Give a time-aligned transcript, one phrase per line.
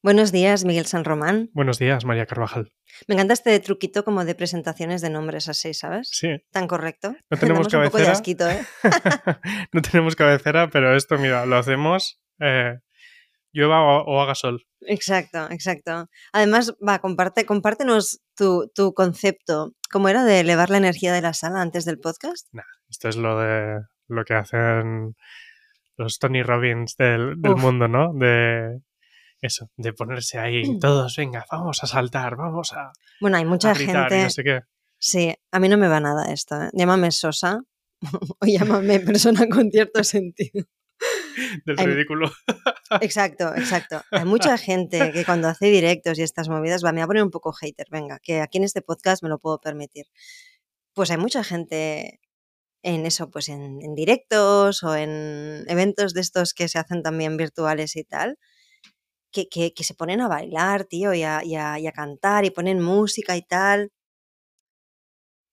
[0.00, 1.50] Buenos días, Miguel San Román.
[1.54, 2.72] Buenos días, María Carvajal.
[3.08, 6.08] Me encanta este truquito como de presentaciones de nombres así, ¿sabes?
[6.12, 6.36] Sí.
[6.52, 7.16] Tan correcto.
[7.30, 8.12] No tenemos Damos un poco de cabecera.
[8.12, 8.64] asquito, ¿eh?
[9.72, 12.78] no tenemos cabecera, pero esto, mira, lo hacemos eh,
[13.52, 14.64] llueva o, o haga sol.
[14.82, 16.08] Exacto, exacto.
[16.32, 19.72] Además, va, comparte, compártenos tu, tu concepto.
[19.90, 22.46] ¿Cómo era de elevar la energía de la sala antes del podcast?
[22.88, 25.16] Esto es lo de lo que hacen
[25.96, 28.12] los Tony Robbins del, del mundo, ¿no?
[28.14, 28.80] De
[29.40, 34.22] eso, de ponerse ahí, todos, venga, vamos a saltar, vamos a, Bueno, hay mucha gente.
[34.24, 34.60] no sé qué.
[34.98, 36.60] Sí, a mí no me va nada esto.
[36.60, 36.70] ¿eh?
[36.72, 37.60] Llámame sosa
[38.40, 40.64] o llámame persona con cierto sentido.
[41.64, 42.30] Del Hay- ridículo.
[43.00, 44.02] Exacto, exacto.
[44.10, 47.22] Hay mucha gente que cuando hace directos y estas movidas, va, me voy a poner
[47.22, 50.06] un poco hater, venga, que aquí en este podcast me lo puedo permitir.
[50.94, 52.18] Pues hay mucha gente
[52.82, 57.36] en eso, pues en, en directos o en eventos de estos que se hacen también
[57.36, 58.38] virtuales y tal,
[59.48, 63.42] que, se ponen a bailar, tío, y a, a- a cantar y ponen música y
[63.42, 63.92] tal.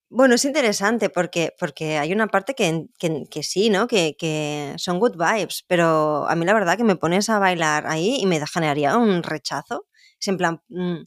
[0.08, 2.86] Bueno, es interesante porque, porque hay una parte que,
[3.28, 3.88] que, sí, ¿no?
[3.88, 8.18] Que, son good vibes, pero a mí la verdad que me pones a bailar ahí
[8.20, 9.86] y me generaría un rechazo.
[10.20, 10.98] Es en plan, mm,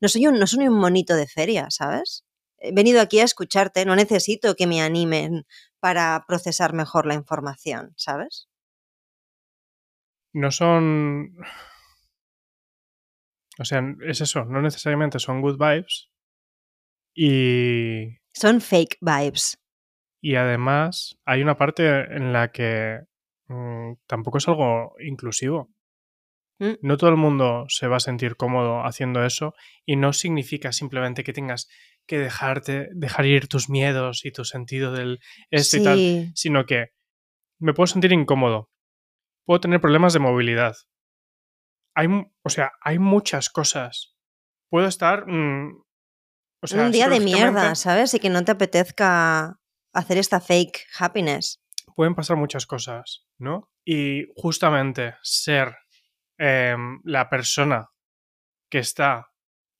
[0.00, 2.24] no soy no soy un monito de feria, ¿sabes?
[2.58, 5.44] He venido aquí a escucharte, no necesito que me animen
[5.80, 8.48] para procesar mejor la información, ¿sabes?
[10.34, 11.34] No son.
[13.58, 16.10] O sea, es eso, no necesariamente son good vibes.
[17.16, 19.58] Y, Son fake vibes.
[20.20, 23.00] y además hay una parte en la que
[23.46, 25.70] mm, tampoco es algo inclusivo.
[26.58, 26.72] Mm.
[26.82, 29.54] No todo el mundo se va a sentir cómodo haciendo eso
[29.86, 31.68] y no significa simplemente que tengas
[32.06, 36.88] que dejarte, dejar ir tus miedos y tu sentido del esto y tal, sino que
[37.58, 38.70] me puedo sentir incómodo,
[39.44, 40.74] puedo tener problemas de movilidad.
[41.94, 42.08] Hay,
[42.42, 44.14] o sea, hay muchas cosas.
[44.68, 45.82] Puedo estar, mm,
[46.62, 48.14] o sea, un día de mierda, ¿sabes?
[48.14, 49.60] Y que no te apetezca
[49.92, 51.62] hacer esta fake happiness.
[51.94, 53.70] Pueden pasar muchas cosas, ¿no?
[53.84, 55.76] Y justamente ser
[56.38, 57.90] em, la persona
[58.68, 59.28] que está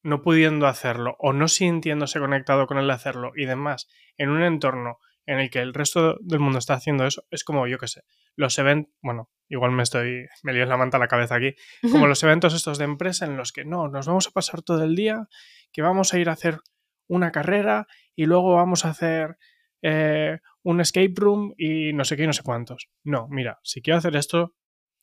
[0.05, 4.99] no pudiendo hacerlo o no sintiéndose conectado con el hacerlo y demás en un entorno
[5.27, 8.03] en el que el resto del mundo está haciendo eso, es como, yo qué sé,
[8.37, 11.55] los eventos, bueno, igual me estoy, me lío en la manta la cabeza aquí,
[11.91, 14.85] como los eventos estos de empresa en los que no, nos vamos a pasar todo
[14.85, 15.29] el día,
[15.73, 16.61] que vamos a ir a hacer
[17.09, 17.87] una carrera
[18.17, 19.37] y luego vamos a hacer
[19.83, 22.89] eh, un escape room y no sé qué y no sé cuántos.
[23.03, 24.55] No, mira, si quiero hacer esto,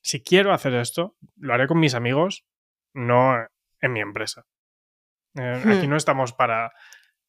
[0.02, 2.46] si quiero hacer esto, lo haré con mis amigos,
[2.94, 3.36] no
[3.80, 4.46] en mi empresa.
[5.36, 6.72] Eh, Aquí no estamos para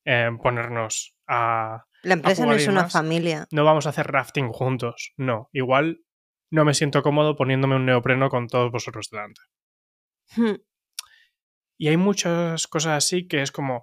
[0.04, 1.84] eh, ponernos a...
[2.02, 3.46] La empresa no es una familia.
[3.50, 5.48] No vamos a hacer rafting juntos, no.
[5.52, 6.04] Igual
[6.50, 9.40] no me siento cómodo poniéndome un neopreno con todos vosotros delante.
[10.36, 10.56] Hmm.
[11.78, 13.82] Y hay muchas cosas así que es como,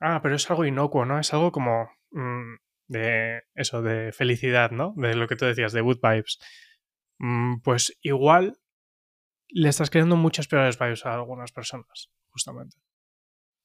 [0.00, 1.18] ah, pero es algo inocuo, ¿no?
[1.18, 2.56] Es algo como mm,
[2.88, 4.94] de eso, de felicidad, ¿no?
[4.96, 6.38] De lo que tú decías, de good vibes.
[7.18, 8.58] Mm, pues igual
[9.48, 12.76] le estás creando muchas peores vibes a algunas personas, justamente.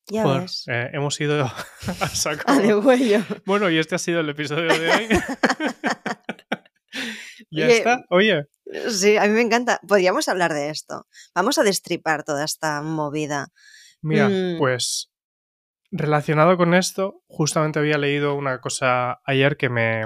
[0.09, 0.63] Ya ves.
[0.68, 1.44] eh, hemos ido
[2.01, 2.44] a saco.
[2.47, 3.19] Ah, de huello.
[3.45, 5.07] Bueno, y este ha sido el episodio de hoy.
[7.51, 8.06] ya Oye, está.
[8.09, 8.44] Oye,
[8.90, 9.79] Sí, a mí me encanta.
[9.88, 11.07] Podríamos hablar de esto.
[11.34, 13.47] Vamos a destripar toda esta movida.
[14.01, 14.57] Mira, Mm.
[14.57, 15.09] pues
[15.90, 20.03] relacionado con esto, justamente había leído una cosa ayer que me,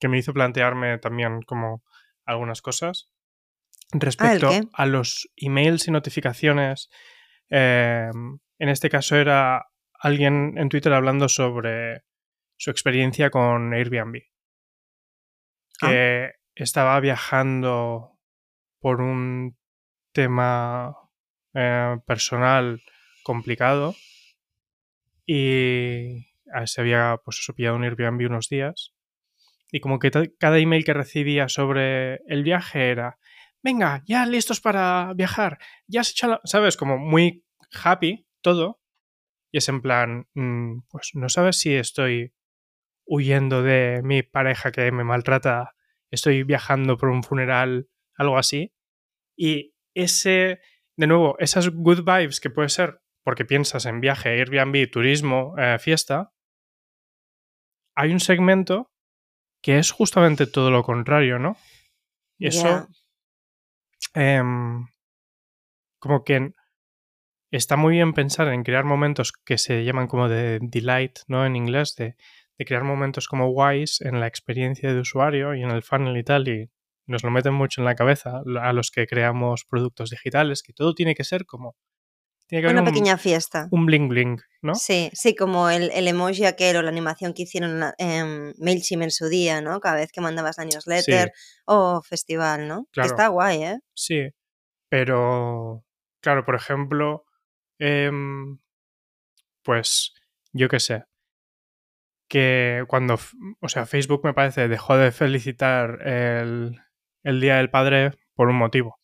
[0.00, 1.82] que me hizo plantearme también como
[2.24, 3.10] algunas cosas
[3.92, 4.62] respecto qué?
[4.72, 6.88] a los emails y notificaciones.
[7.50, 8.08] Eh,
[8.58, 12.04] en este caso era alguien en Twitter hablando sobre
[12.56, 14.22] su experiencia con Airbnb.
[15.82, 15.90] Ah.
[15.90, 18.18] Que estaba viajando
[18.80, 19.56] por un
[20.12, 20.96] tema
[21.54, 22.82] eh, personal
[23.22, 23.94] complicado
[25.26, 28.94] y ah, se había pues pillado un Airbnb unos días
[29.70, 33.18] y como que cada email que recibía sobre el viaje era
[33.62, 35.58] venga, ya listos para viajar,
[35.88, 36.76] ya se echa la-", ¿sabes?
[36.76, 37.44] Como muy
[37.82, 38.80] happy todo
[39.52, 42.32] y es en plan, mm, pues no sabes si estoy
[43.04, 45.74] huyendo de mi pareja que me maltrata,
[46.12, 48.72] estoy viajando por un funeral, algo así
[49.36, 50.60] y ese,
[50.96, 55.78] de nuevo, esas good vibes que puede ser porque piensas en viaje, Airbnb, turismo, eh,
[55.80, 56.32] fiesta,
[57.96, 58.92] hay un segmento
[59.60, 61.56] que es justamente todo lo contrario, ¿no?
[62.38, 62.86] Y eso,
[64.14, 64.86] em,
[65.98, 66.52] como que
[67.56, 71.44] está muy bien pensar en crear momentos que se llaman como de delight, ¿no?
[71.46, 72.16] En inglés, de,
[72.58, 76.24] de crear momentos como guays en la experiencia de usuario y en el funnel y
[76.24, 76.70] tal, y
[77.06, 80.94] nos lo meten mucho en la cabeza a los que creamos productos digitales, que todo
[80.94, 81.76] tiene que ser como...
[82.48, 83.66] Tiene que haber Una un, pequeña fiesta.
[83.72, 84.74] un bling bling, ¿no?
[84.76, 89.02] Sí, sí, como el, el emoji aquel o la animación que hicieron en- en MailChimp
[89.02, 89.80] en su día, ¿no?
[89.80, 91.32] Cada vez que mandabas la newsletter
[91.64, 92.86] o festival, ¿no?
[92.92, 93.08] Claro.
[93.10, 93.78] Está guay, ¿eh?
[93.94, 94.28] Sí,
[94.88, 95.84] pero
[96.20, 97.25] claro, por ejemplo,
[97.78, 98.58] em,
[99.62, 100.14] pues
[100.52, 101.04] yo qué sé,
[102.28, 103.18] que cuando,
[103.60, 106.80] o sea, Facebook me parece dejó de felicitar el,
[107.22, 109.00] el Día del Padre por un motivo,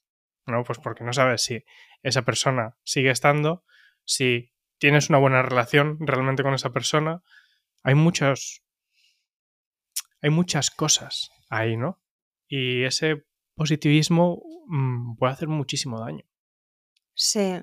[0.46, 0.64] ¿no?
[0.64, 1.64] Pues porque no sabes si
[2.02, 3.64] esa persona sigue estando,
[4.04, 7.22] si tienes una buena relación realmente con esa persona,
[7.84, 8.62] hay muchos,
[10.20, 12.00] hay muchas cosas ahí, ¿no?
[12.48, 16.24] Y ese positivismo mm, puede hacer muchísimo daño.
[17.14, 17.60] Sí.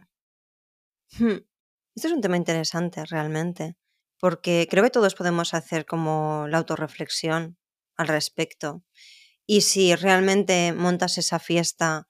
[1.17, 1.37] Hmm.
[1.95, 3.75] Esto es un tema interesante realmente,
[4.19, 7.57] porque creo que todos podemos hacer como la autorreflexión
[7.97, 8.83] al respecto.
[9.47, 12.07] Y si realmente montas esa fiesta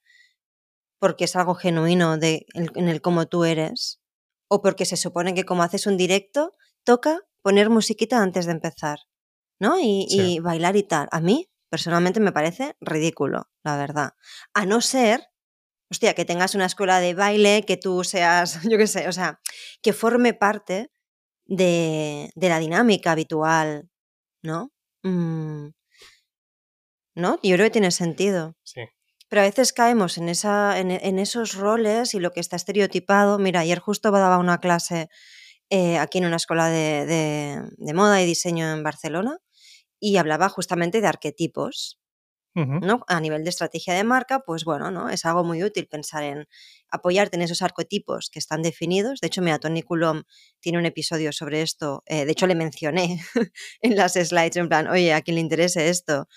[0.99, 4.01] porque es algo genuino de, en el cómo tú eres,
[4.49, 8.99] o porque se supone que como haces un directo, toca poner musiquita antes de empezar,
[9.59, 9.79] ¿no?
[9.79, 10.35] Y, Sí.
[10.35, 11.07] y bailar y tal.
[11.11, 14.13] A mí, personalmente, me parece ridículo, la verdad.
[14.53, 15.28] A no ser
[15.91, 19.39] hostia, que tengas una escuela de baile, que tú seas, yo qué sé, o sea,
[19.81, 20.91] que forme parte
[21.45, 23.89] de, de la dinámica habitual,
[24.43, 24.71] ¿no?
[25.03, 25.69] Mm,
[27.15, 27.39] ¿No?
[27.43, 28.55] Yo creo que tiene sentido.
[28.63, 28.81] Sí.
[29.29, 33.37] Pero a veces caemos en, esa, en, en esos roles y lo que está estereotipado.
[33.39, 35.09] Mira, ayer justo daba una clase
[35.69, 39.37] eh, aquí en una escuela de, de- de moda y diseño en Barcelona
[39.99, 41.98] y hablaba justamente de arquetipos.
[42.81, 43.03] ¿No?
[43.07, 45.09] A nivel de estrategia de marca, pues bueno, ¿no?
[45.09, 46.47] Es algo muy útil pensar en
[46.89, 49.19] apoyarte en esos arquetipos que están definidos.
[49.21, 50.23] De hecho, mira, Tony Coulomb
[50.59, 52.03] tiene un episodio sobre esto.
[52.05, 53.19] eh, de hecho, le mencioné
[53.81, 56.27] en las slides en plan, oye, a quien le interese esto,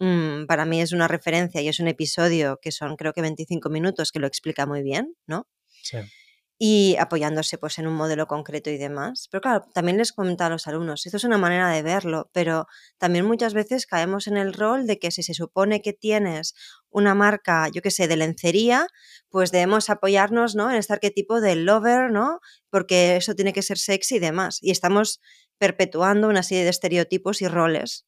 [0.00, 3.70] mm, para mí es una referencia y es un episodio que son creo que 25
[3.70, 5.48] minutos que lo explica muy bien, ¿no?
[5.82, 5.98] Sí.
[6.62, 9.28] Y apoyándose pues en un modelo concreto y demás.
[9.30, 12.66] Pero claro, también les comentaba a los alumnos, esto es una manera de verlo, pero
[12.98, 16.54] también muchas veces caemos en el rol de que si se supone que tienes
[16.90, 18.86] una marca, yo qué sé, de lencería,
[19.30, 20.70] pues debemos apoyarnos, ¿no?
[20.70, 22.40] En este arquetipo del lover, ¿no?
[22.68, 24.58] Porque eso tiene que ser sexy y demás.
[24.60, 25.22] Y estamos
[25.56, 28.04] perpetuando una serie de estereotipos y roles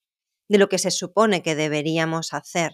[0.48, 2.72] de lo que se supone que deberíamos hacer.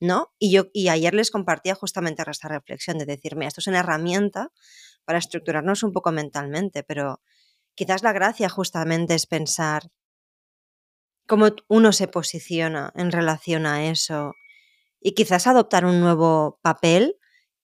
[0.00, 0.32] ¿no?
[0.40, 3.78] Y yo y ayer les compartía justamente esta reflexión de decir, mira, esto es una
[3.78, 4.48] herramienta
[5.04, 7.20] para estructurarnos un poco mentalmente, pero
[7.74, 9.90] quizás la gracia justamente es pensar
[11.26, 14.34] cómo uno se posiciona en relación a eso
[15.00, 17.16] y quizás adoptar un nuevo papel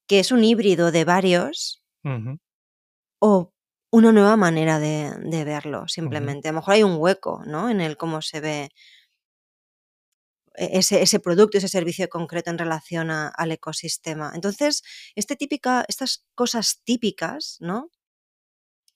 [0.06, 1.82] que es un híbrido de varios
[3.20, 3.52] o
[3.90, 6.48] una nueva manera de, de verlo, simplemente.
[6.48, 7.70] A lo mejor hay un hueco, ¿no?
[7.70, 8.70] En el cómo se ve
[10.58, 14.32] ese, ese producto, ese servicio concreto en relación al ecosistema.
[14.34, 14.82] Entonces,
[15.14, 17.90] este típica, estas cosas típicas, ¿no?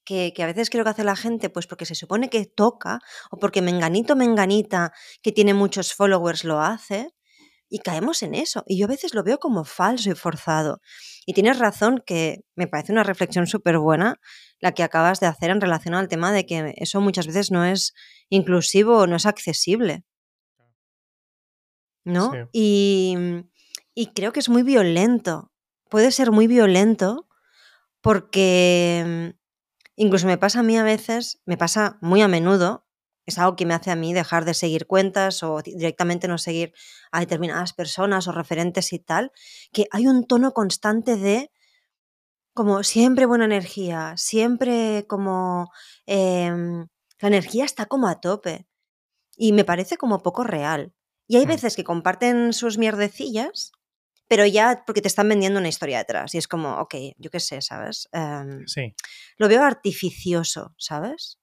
[0.04, 2.98] Que, que a veces creo que hace la gente, pues porque se supone que toca,
[3.30, 4.92] o porque menganito, menganita,
[5.22, 7.08] que tiene muchos followers, lo hace,
[7.72, 8.64] y caemos en eso.
[8.66, 10.82] Y yo a veces lo veo como falso y forzado.
[11.24, 14.20] Y tienes razón que me parece una reflexión súper buena
[14.60, 17.64] la que acabas de hacer en relación al tema de que eso muchas veces no
[17.64, 17.94] es
[18.28, 20.04] inclusivo no es accesible.
[22.04, 22.32] ¿No?
[22.32, 22.38] Sí.
[22.52, 23.16] Y,
[23.94, 25.52] y creo que es muy violento.
[25.90, 27.28] Puede ser muy violento
[28.00, 29.34] porque
[29.96, 32.86] incluso me pasa a mí a veces, me pasa muy a menudo,
[33.26, 36.38] es algo que me hace a mí dejar de seguir cuentas o di- directamente no
[36.38, 36.72] seguir
[37.12, 39.32] a determinadas personas o referentes y tal,
[39.72, 41.50] que hay un tono constante de
[42.54, 45.70] como siempre buena energía, siempre como
[46.06, 46.86] em,
[47.20, 48.66] la energía está como a tope
[49.36, 50.94] y me parece como poco real.
[51.28, 51.48] Y hay Mm.
[51.48, 53.72] veces que comparten sus mierdecillas,
[54.28, 56.34] pero ya porque te están vendiendo una historia detrás.
[56.34, 58.08] Y es como, ok, yo qué sé, ¿sabes?
[58.12, 58.94] Em, Sí.
[59.38, 61.38] lo veo artificioso, ¿sabes?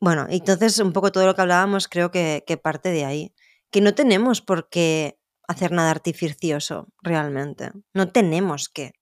[0.00, 3.34] Bueno, entonces un poco todo lo que hablábamos creo que, que parte de ahí.
[3.70, 7.70] Que no tenemos por qué hacer nada artificioso realmente.
[7.94, 8.92] No tenemos que.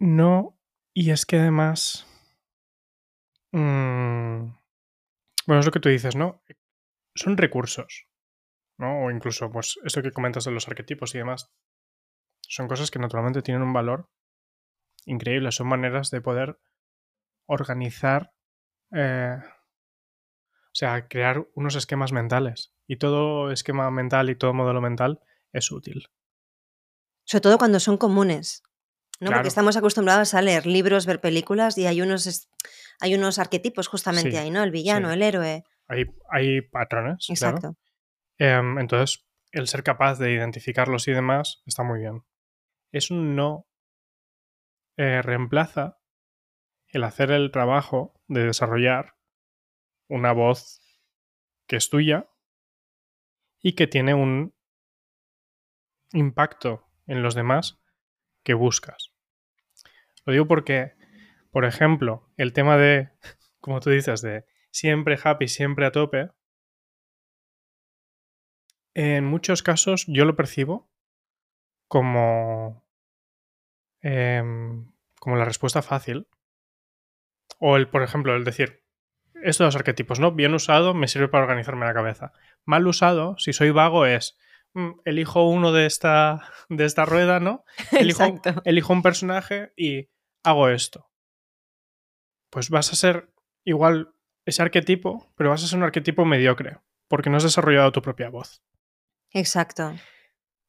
[0.00, 0.56] No,
[0.94, 2.06] y es que además.
[3.52, 4.57] mm,
[5.48, 6.42] bueno, es lo que tú dices, ¿no?
[7.14, 8.06] Son recursos,
[8.76, 9.06] ¿no?
[9.06, 11.50] O incluso, pues, esto que comentas de los arquetipos y demás.
[12.42, 14.10] Son cosas que naturalmente tienen un valor
[15.06, 15.50] increíble.
[15.50, 16.60] Son maneras de poder
[17.46, 18.34] organizar.
[18.92, 22.74] eh, o sea, crear unos esquemas mentales.
[22.86, 26.08] Y todo esquema mental y todo modelo mental es útil.
[27.24, 28.62] Sobre todo cuando son comunes.
[29.20, 29.26] ¿No?
[29.26, 29.36] Claro.
[29.36, 32.48] Porque estamos acostumbrados a leer libros, ver películas y hay unos,
[33.00, 34.62] hay unos arquetipos justamente Sí, ahí, ¿no?
[34.62, 35.14] El villano, sí.
[35.14, 35.64] el héroe.
[35.88, 37.56] Hay, hay patrones, claro.
[37.56, 37.76] Exacto.
[38.38, 42.22] Em, entonces, el ser capaz de identificarlos y demás está muy bien.
[42.92, 43.66] Eso no
[44.96, 45.98] eh, reemplaza
[46.88, 49.14] el hacer el trabajo de desarrollar
[50.08, 50.80] una voz
[51.66, 52.28] que es tuya
[53.60, 54.54] y que tiene un
[56.12, 57.78] impacto en los demás
[58.42, 59.07] que buscas.
[60.28, 60.92] Lo digo porque,
[61.50, 63.08] por ejemplo, el tema de,
[63.60, 66.28] como tú dices, de siempre happy, siempre a tope,
[68.92, 70.92] en muchos casos yo lo percibo
[71.88, 72.86] como,
[74.02, 76.28] em, como la respuesta fácil.
[77.58, 78.84] O el, por ejemplo, el decir,
[79.42, 80.32] estos dos arquetipos, ¿no?
[80.32, 82.32] Bien usado me sirve para organizarme la cabeza.
[82.66, 84.36] Mal usado, si soy vago, es
[84.74, 87.64] mm, elijo uno de esta, de esta rueda, ¿no?
[87.92, 90.10] Elijo, elijo un personaje y
[90.48, 91.10] hago esto.
[92.50, 93.30] Pues vas a ser
[93.64, 94.14] igual
[94.44, 98.30] ese arquetipo, pero vas a ser un arquetipo mediocre, porque no has desarrollado tu propia
[98.30, 98.62] voz.
[99.32, 99.94] Exacto.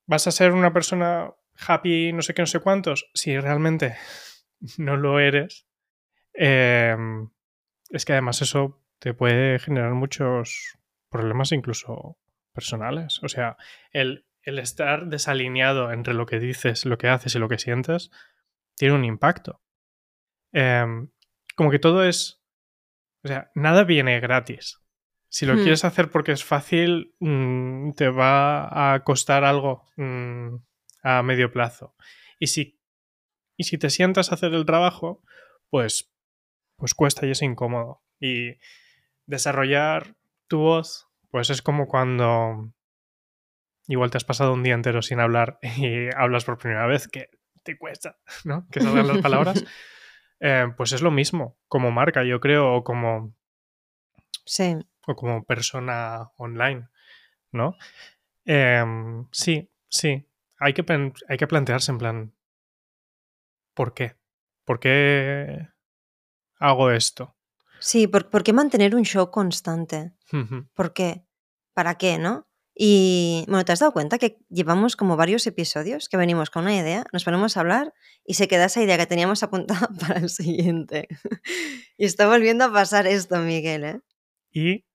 [0.06, 1.34] Vas a ser una persona
[1.68, 3.96] happy, no sé qué, no sé cuántos, si realmente
[4.78, 5.66] no lo eres.
[6.34, 7.30] Em,
[7.90, 10.78] es que además eso te puede generar muchos
[11.10, 12.18] problemas incluso
[12.54, 13.24] personales.
[13.24, 13.58] O sea,
[13.92, 18.12] el, el estar desalineado entre lo que dices, lo que haces y lo que sientes
[18.76, 19.62] tiene un impacto.
[20.52, 21.10] Em,
[21.56, 22.42] como que todo es...
[23.24, 24.82] O sea, nada viene gratis.
[25.28, 25.58] Si lo hmm.
[25.58, 30.56] quieres hacer porque es fácil, mm, te va a costar algo mm,
[31.04, 31.96] a medio plazo.
[32.40, 32.80] Y si,
[33.58, 35.22] y si te sientas a hacer el trabajo,
[35.70, 36.12] pues,
[36.78, 38.02] pues cuesta y es incómodo.
[38.20, 38.56] Y
[39.26, 40.16] desarrollar
[40.48, 42.74] tu voz, pues es como cuando
[43.88, 47.30] igual te has pasado un día entero sin hablar y hablas por primera vez, que
[47.64, 48.68] te cuesta, ¿no?
[48.72, 49.64] Que salgan las palabras.
[50.40, 53.34] Eh, pues es lo mismo, como marca, yo creo, o como.
[54.46, 54.78] Sí.
[55.06, 56.88] O como persona online,
[57.52, 57.76] ¿no?
[58.46, 60.26] Em, sí, sí.
[60.60, 60.84] Hay que,
[61.28, 62.34] hay que plantearse en plan.
[63.74, 64.16] ¿Por qué?
[64.66, 65.70] ¿Por qué
[66.60, 67.36] hago esto?
[67.80, 70.14] Sí, ¿por, qué mantener un show constante?
[70.74, 71.26] ¿Por qué?
[71.74, 72.49] ¿Para qué, no?
[72.82, 76.78] Y bueno, ¿te has dado cuenta que llevamos como varios episodios que venimos con una
[76.78, 77.94] idea, nos ponemos a hablar
[78.24, 81.10] y se queda esa idea que teníamos apuntada para el siguiente?
[81.98, 84.00] y está volviendo a pasar esto, Miguel, ¿eh?
[84.50, 84.86] Y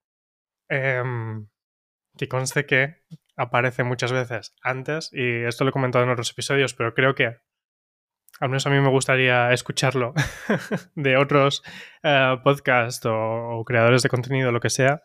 [0.67, 1.47] em,
[2.17, 3.03] que conste que
[3.37, 7.37] aparece muchas veces antes, y esto lo he comentado en otros episodios, pero creo que
[8.39, 10.15] al menos a mí me gustaría escucharlo
[10.95, 11.61] de otros
[12.01, 15.03] eh, podcasts o, creadores de contenido, lo que sea.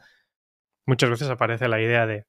[0.87, 2.25] Muchas veces aparece la idea de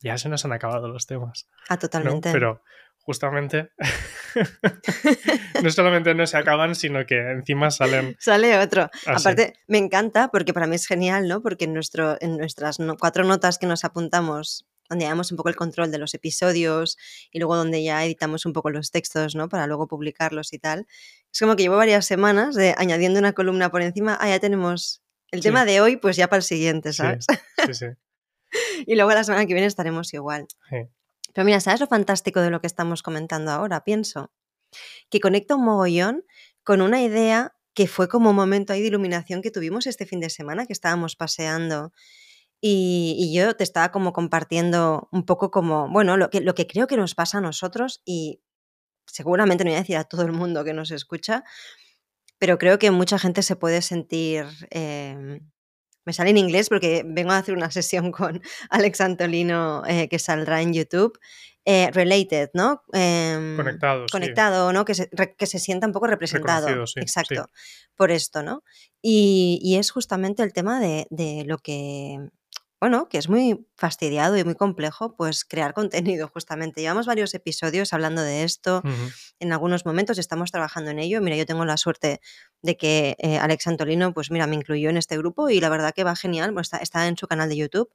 [0.00, 1.48] ya se nos han acabado los temas.
[1.68, 2.30] Ah, totalmente.
[2.32, 2.62] Pero
[3.08, 3.70] justamente
[5.62, 8.16] no solamente no se acaban, sino que encima salen.
[8.20, 8.90] Sale otro.
[9.06, 11.40] Aparte, me encanta porque para mí es genial, ¿no?
[11.40, 15.56] Porque en, nuestro, en nuestras cuatro notas que nos apuntamos, donde damos un poco el
[15.56, 16.98] control de los episodios
[17.30, 19.48] y luego donde ya editamos un poco los textos, ¿no?
[19.48, 20.86] Para luego publicarlos y tal.
[21.32, 24.18] Es como que llevo varias semanas de añadiendo una columna por encima.
[24.20, 27.24] Ah, ya tenemos el tema de hoy, pues ya para el siguiente, ¿sabes?
[27.66, 27.72] sí.
[27.72, 27.86] sí.
[28.86, 30.46] Y luego la semana que viene estaremos igual.
[31.34, 33.84] Pero mira, ¿sabes lo fantástico de lo que estamos comentando ahora?
[33.84, 34.32] Pienso
[35.10, 36.24] que conecta un mogollón
[36.62, 40.20] con una idea que fue como un momento ahí de iluminación que tuvimos este fin
[40.20, 41.92] de semana, que estábamos paseando.
[42.60, 46.88] Y, yo te estaba como compartiendo un poco como, bueno, lo que, lo que creo
[46.88, 48.40] que nos pasa a nosotros y
[49.06, 51.44] seguramente no voy a decir a todo el mundo que nos escucha,
[52.38, 55.48] pero creo que mucha gente se puede sentir em,
[56.08, 60.18] me sale en inglés porque vengo a hacer una sesión con Alex Antolino eh, que
[60.18, 61.18] saldrá en YouTube.
[61.70, 62.82] Eh, related, ¿no?
[62.94, 64.06] Em, conectado.
[64.10, 64.86] Conectado, ¿no?
[64.86, 66.66] Que se, que se, sienta un poco representado.
[66.96, 67.50] Exacto.
[67.94, 68.62] Por esto, ¿no?
[69.02, 72.30] Y, y, es justamente el tema de, de lo que
[72.80, 76.80] bueno, que es muy fastidiado y muy complejo, pues crear contenido justamente.
[76.80, 78.82] Llevamos varios episodios hablando de esto,
[79.40, 81.20] en algunos momentos estamos trabajando en ello.
[81.20, 82.20] Mira, yo tengo la suerte
[82.62, 85.92] de que eh, Alex Antolino, pues mira, me incluyó en este grupo y la verdad
[85.92, 87.90] que va genial, pues está, en su canal de YouTube.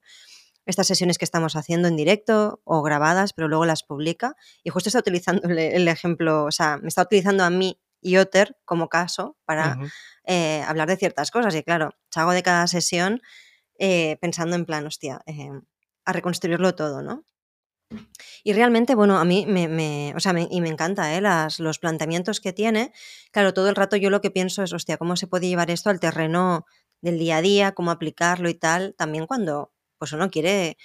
[0.65, 4.35] Estas sesiones que estamos haciendo en directo o grabadas, pero luego las publica.
[4.63, 8.57] Y justo está utilizando el, ejemplo, o sea, me está utilizando a mí y Otter
[8.65, 9.77] como caso para
[10.25, 11.55] eh, hablar de ciertas cosas.
[11.55, 13.21] Y claro, hago de cada sesión
[13.79, 15.49] eh, pensando en plan, hostia, eh,
[16.05, 17.23] a reconstruirlo todo, ¿no?
[18.43, 21.21] Y realmente, bueno, a mí me, o sea, y me encanta ¿eh?
[21.59, 22.91] los planteamientos que tiene.
[23.31, 25.89] Claro, todo el rato yo lo que pienso es, hostia, ¿cómo se puede llevar esto
[25.89, 26.65] al terreno
[27.01, 27.71] del día a día?
[27.73, 28.95] ¿Cómo aplicarlo y tal?
[28.97, 30.77] También cuando pues uno quiere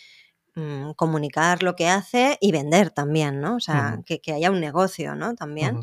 [0.54, 3.56] mm, comunicar lo que hace y vender también, ¿no?
[3.56, 5.34] O sea, que, haya un negocio, ¿no?
[5.34, 5.80] También.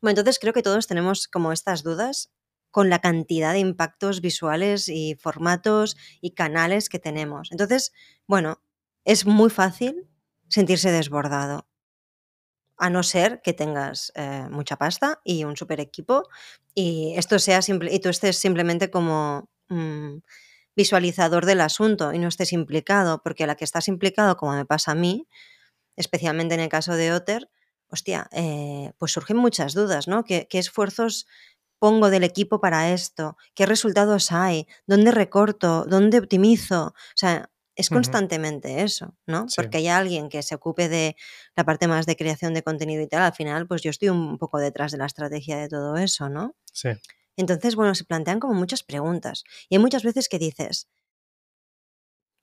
[0.00, 2.30] Bueno, entonces creo que todos tenemos como estas dudas
[2.76, 7.50] con la cantidad de impactos visuales y formatos y canales que tenemos.
[7.50, 7.90] Entonces,
[8.26, 8.60] bueno,
[9.06, 10.06] es muy fácil
[10.48, 11.66] sentirse desbordado.
[12.76, 16.24] A no ser que tengas eh, mucha pasta y un super equipo
[16.74, 20.18] y esto sea simple y tú estés simplemente como mm,
[20.76, 24.66] visualizador del asunto y no estés implicado, porque a la que estás implicado, como me
[24.66, 25.26] pasa a mí,
[25.96, 27.48] especialmente en el caso de Otter,
[27.88, 30.24] hostia, eh, pues surgen muchas dudas, ¿no?
[30.24, 31.26] ¿Qué, ¿Qué, esfuerzos
[31.78, 33.36] pongo del equipo para esto?
[33.54, 34.66] ¿Qué resultados hay?
[34.86, 35.84] ¿Dónde recorto?
[35.84, 36.88] ¿Dónde optimizo?
[36.88, 39.48] O sea, es constantemente eso, ¿no?
[39.48, 39.56] Sí.
[39.56, 41.14] Porque hay alguien que se ocupe de
[41.54, 44.38] la parte más de creación de contenido y tal, al final, pues yo estoy un
[44.38, 46.56] poco detrás de la estrategia de todo eso, ¿no?
[46.72, 46.88] Sí.
[47.36, 49.44] Entonces, bueno, se plantean como muchas preguntas.
[49.68, 50.88] Y hay muchas veces que dices,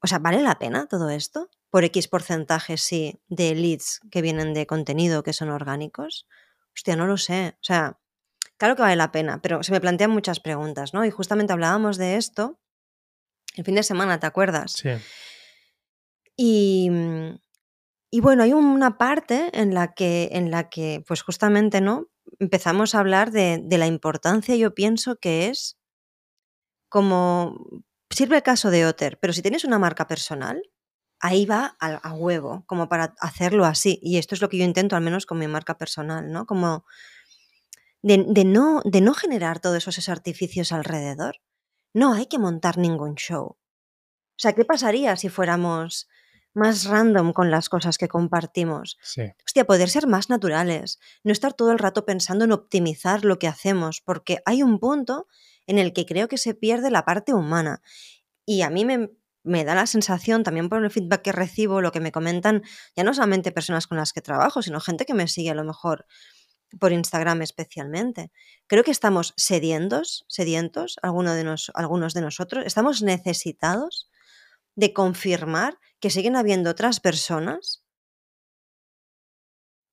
[0.03, 1.49] o sea, ¿vale la pena todo esto?
[1.71, 6.27] Por X porcentaje, sí, de leads que vienen de contenido que son orgánicos.
[6.75, 7.55] Hostia, no lo sé.
[7.55, 7.99] O sea,
[8.63, 11.03] claro que vale la pena, pero se me plantean muchas preguntas, ¿no?
[11.03, 12.61] Y justamente hablábamos de esto
[13.57, 14.71] el fin de semana, ¿te acuerdas?
[14.71, 14.89] Sí.
[16.37, 16.89] Y,
[18.09, 22.07] y bueno, hay una parte en la que, en la que pues justamente, ¿no?
[22.39, 25.77] Empezamos a hablar de, de la importancia, yo pienso que es
[26.87, 27.57] como
[28.11, 30.63] sirve el caso de Otter, pero si tienes una marca personal,
[31.19, 33.99] ahí va a, a, huevo, como para hacerlo así.
[34.01, 36.45] Y esto es lo que yo intento, al menos con mi marca personal, ¿no?
[36.45, 36.85] Como
[38.03, 41.37] de, de no, de no generar todos esos artificios alrededor.
[41.93, 43.57] No hay que montar ningún show.
[44.35, 46.07] O sea, ¿qué pasaría si fuéramos
[46.53, 48.97] más random con las cosas que compartimos?
[49.01, 49.23] Sí.
[49.45, 53.47] Hostia, poder ser más naturales, no estar todo el rato pensando en optimizar lo que
[53.47, 55.27] hacemos, porque hay un punto
[55.65, 57.81] en el que creo que se pierde la parte humana.
[58.45, 59.11] Y a mí me,
[59.43, 62.63] me da la sensación, también por el feedback que recibo, lo que me comentan,
[62.95, 65.63] ya no solamente personas con las que trabajo, sino gente que me sigue a lo
[65.63, 66.05] mejor
[66.79, 68.31] por Instagram especialmente.
[68.67, 74.09] Creo que estamos sedientos, sedientos, alguno de nos, algunos de nosotros, estamos necesitados
[74.75, 77.83] de confirmar que siguen habiendo otras personas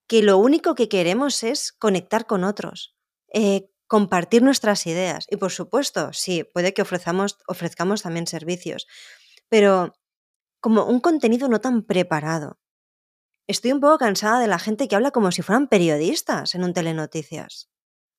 [0.08, 2.96] que lo único que queremos es conectar con otros,
[3.32, 5.26] eh, compartir nuestras ideas.
[5.30, 8.86] Y por supuesto, sí, puede que ofrezcamos, ofrezcamos también servicios,
[9.48, 9.94] pero
[10.60, 12.59] como un contenido no tan preparado.
[13.46, 16.72] Estoy un poco cansada de la gente que habla como si fueran periodistas en un
[16.72, 17.68] telenoticias.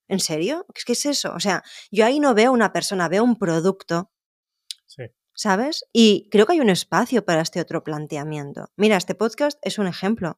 [0.08, 0.66] ¿En serio?
[0.74, 1.34] ¿Qué es eso?
[1.34, 4.12] O sea, yo ahí no veo una persona, veo un producto.
[4.86, 5.04] Sí.
[5.34, 5.86] ¿Sabes?
[5.94, 8.72] Y creo que hay un espacio para este otro planteamiento.
[8.76, 10.38] Mira, este podcast es un ejemplo.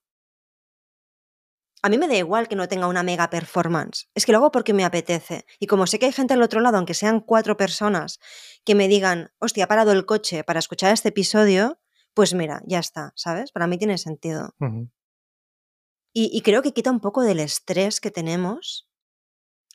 [1.85, 4.07] A mí me da igual que no tenga una mega performance.
[4.15, 5.45] Es que lo hago porque me apetece.
[5.59, 8.19] Y como sé que hay gente al otro lado, aunque sean cuatro personas,
[8.63, 11.81] que me digan, hostia, ha parado el coche para escuchar este episodio,
[12.13, 13.51] pues mira, ya está, ¿sabes?
[13.51, 14.53] Para mí tiene sentido.
[14.59, 14.91] Uh -huh.
[16.13, 18.89] y, y, creo que quita un poco del estrés que tenemos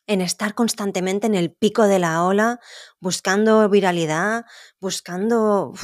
[0.09, 2.61] en estar constantemente en el pico de la ola,
[2.99, 4.47] buscando viralidad,
[4.81, 5.75] buscando,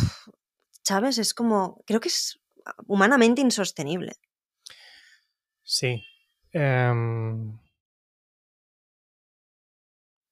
[0.82, 1.18] ¿sabes?
[1.18, 2.40] Es como, creo que es
[2.86, 4.12] humanamente insostenible.
[5.62, 6.04] Sí.
[6.54, 7.58] Um,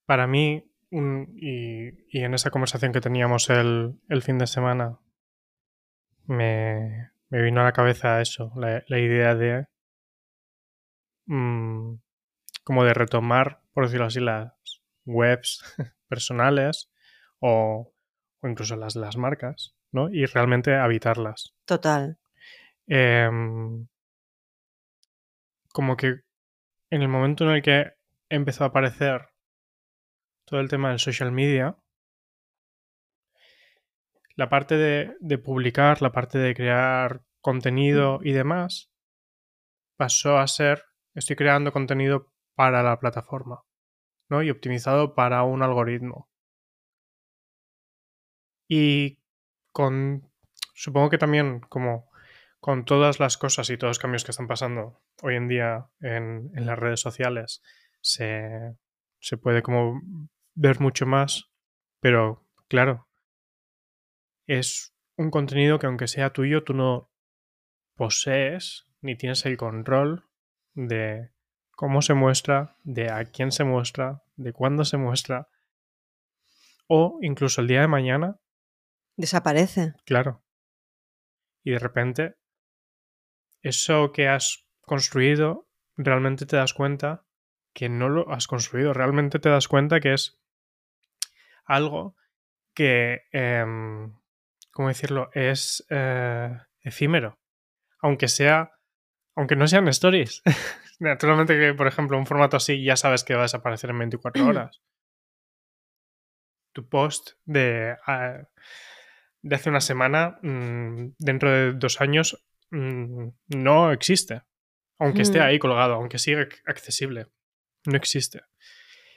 [0.07, 5.01] para mí, un, y, y, en esa conversación que teníamos el, el fin de semana,
[6.27, 9.67] me, me, vino a la cabeza eso, la, la idea de
[11.27, 12.01] um,
[12.65, 14.53] como de retomar, por decirlo así, las
[15.05, 15.63] webs
[16.09, 16.91] personales
[17.41, 17.93] o,
[18.41, 20.11] o incluso las las marcas, ¿no?
[20.11, 21.55] Y realmente habitarlas.
[21.65, 22.19] Total.
[22.87, 23.31] Eh,
[25.73, 26.21] como que
[26.91, 27.95] en el momento en el que
[28.29, 29.31] empezó a aparecer
[30.45, 31.77] todo el tema del social media,
[34.37, 38.91] la parte de, de publicar, la parte de crear contenido y demás,
[39.97, 43.63] pasó a ser, estoy creando contenido para la plataforma,
[44.29, 44.43] ¿no?
[44.43, 46.29] Y optimizado para un algoritmo.
[48.69, 49.19] Y
[49.73, 50.31] con,
[50.75, 52.11] supongo que también como
[52.61, 56.51] con todas las cosas y todos los cambios que están pasando hoy en día en,
[56.55, 57.61] en las redes sociales,
[58.01, 58.77] se,
[59.19, 60.01] se, puede como
[60.55, 61.51] ver mucho más,
[62.01, 63.09] pero claro,
[64.47, 67.11] es un contenido que aunque sea tuyo, tú no
[67.95, 70.29] posees ni tienes el control
[70.75, 71.31] de
[71.73, 75.49] cómo se muestra, de a quién se muestra, de cuándo se muestra,
[76.87, 78.39] o incluso el día de mañana.
[79.17, 79.95] Desaparece.
[80.05, 80.43] Claro.
[81.65, 82.37] Y de repente
[83.63, 87.25] eso que has construido, realmente te das cuenta
[87.73, 90.41] que no lo has construido, realmente te das cuenta que es
[91.65, 92.17] algo
[92.75, 93.65] que, eh,
[94.73, 97.39] ¿cómo decirlo?, es eh, efímero,
[98.01, 98.73] aunque sea,
[99.37, 100.43] aunque no sean stories.
[100.99, 104.45] Naturalmente que, por ejemplo, un formato así ya sabes que va a desaparecer en 24
[104.49, 104.81] horas.
[106.75, 108.45] tu post de, uh,
[109.43, 114.43] de hace una semana, mm, dentro de dos años, mm, no existe.
[114.99, 115.43] Aunque esté Mm.
[115.43, 117.27] ahí colgado, aunque siga ac- accesible.
[117.85, 118.41] No existe.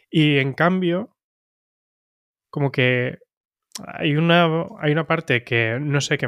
[0.10, 1.15] Y en cambio,
[2.50, 3.20] como que
[3.84, 4.46] hay una,
[4.80, 6.28] hay una parte que no sé, que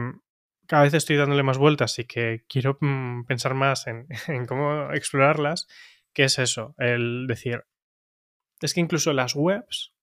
[0.67, 4.07] cada vez estoy dándole más vueltas y que quiero mm, pensar más en,
[4.47, 5.67] cómo explorarlas,
[6.13, 7.63] que es eso, el decir,
[8.61, 9.93] es que incluso las webs,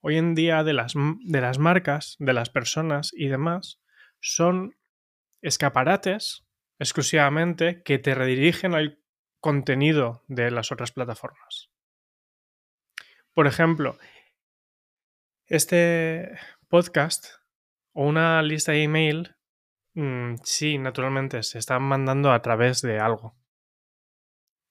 [0.00, 3.80] hoy en día de las, de las marcas, de las personas y demás,
[4.20, 4.76] son
[5.42, 6.46] escaparates
[6.78, 9.02] exclusivamente que te redirigen al
[9.40, 11.70] contenido de las otras plataformas.
[13.34, 13.98] Por ejemplo,
[15.46, 16.38] este
[16.70, 17.26] podcast
[17.92, 19.36] o una lista de email,
[19.94, 23.36] mm, sí, naturalmente se están mandando a través de algo,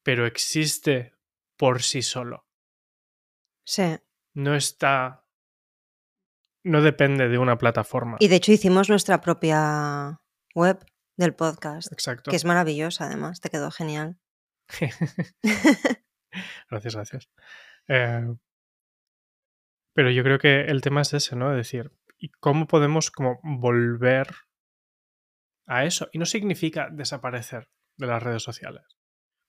[0.04, 1.14] pero existe
[1.58, 2.48] por sí solo.
[3.66, 3.98] Sí.
[4.34, 5.26] No está.
[6.64, 8.18] No depende de una plataforma.
[8.20, 10.22] Y de hecho hicimos nuestra propia
[10.56, 10.84] web
[11.18, 12.32] del podcast, Exacto.
[12.32, 14.18] que es maravillosa además, te quedó genial.
[16.70, 17.30] gracias, gracias.
[17.88, 18.26] Eh,
[20.00, 21.52] pero yo creo que el tema es ese, ¿no?
[21.52, 24.34] Es decir, ¿y cómo podemos como volver
[25.66, 26.08] a eso?
[26.14, 28.98] Y no significa desaparecer de las redes sociales.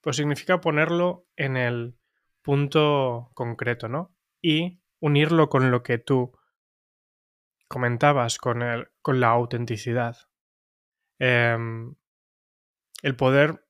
[0.00, 1.96] Pues significa ponerlo en el
[2.42, 4.12] punto concreto, ¿no?
[4.42, 6.36] Y unirlo con lo que tú
[7.68, 10.16] comentabas, con, el, con la autenticidad.
[11.20, 11.94] Em,
[13.02, 13.68] el poder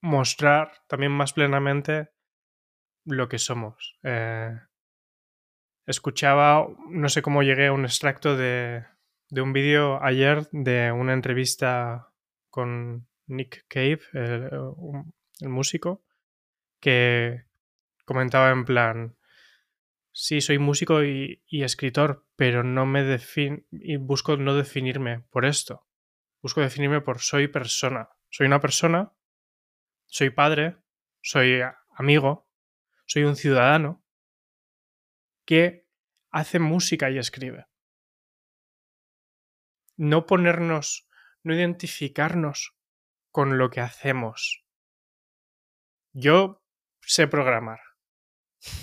[0.00, 2.08] mostrar también más plenamente
[3.04, 3.98] lo que somos.
[4.02, 4.58] Eh,
[5.86, 8.84] escuchaba, no sé cómo llegué a un extracto de,
[9.28, 12.12] de un vídeo ayer de una entrevista
[12.50, 14.50] con Nick Cave, el,
[15.48, 16.04] músico,
[16.80, 17.44] que
[18.04, 19.16] comentaba en plan,
[20.12, 25.44] sí, soy músico y, y escritor, pero no me defin y busco no definirme por
[25.44, 25.86] esto.
[26.42, 28.08] Busco definirme por soy persona.
[28.30, 29.12] Soy una persona,
[30.06, 30.76] soy padre,
[31.22, 31.60] soy
[31.94, 32.48] amigo,
[33.06, 33.99] soy un ciudadano
[35.50, 35.84] que
[36.30, 37.66] hace música y escribe.
[39.96, 41.08] No ponernos,
[41.42, 42.76] no identificarnos
[43.32, 44.64] con lo que hacemos.
[46.12, 46.62] Yo
[47.00, 47.80] sé programar,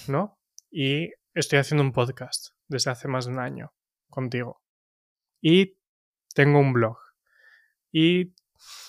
[0.09, 0.41] ¿no?
[0.69, 3.73] Y estoy haciendo un podcast desde hace más de un año
[4.09, 4.61] contigo.
[5.39, 5.79] Y
[6.35, 6.97] tengo un blog.
[7.93, 8.35] Y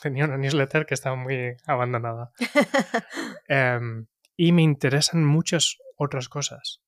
[0.03, 2.33] tenía una newsletter que estaba muy abandonada.
[3.47, 6.83] Em, y me interesan muchas otras cosas.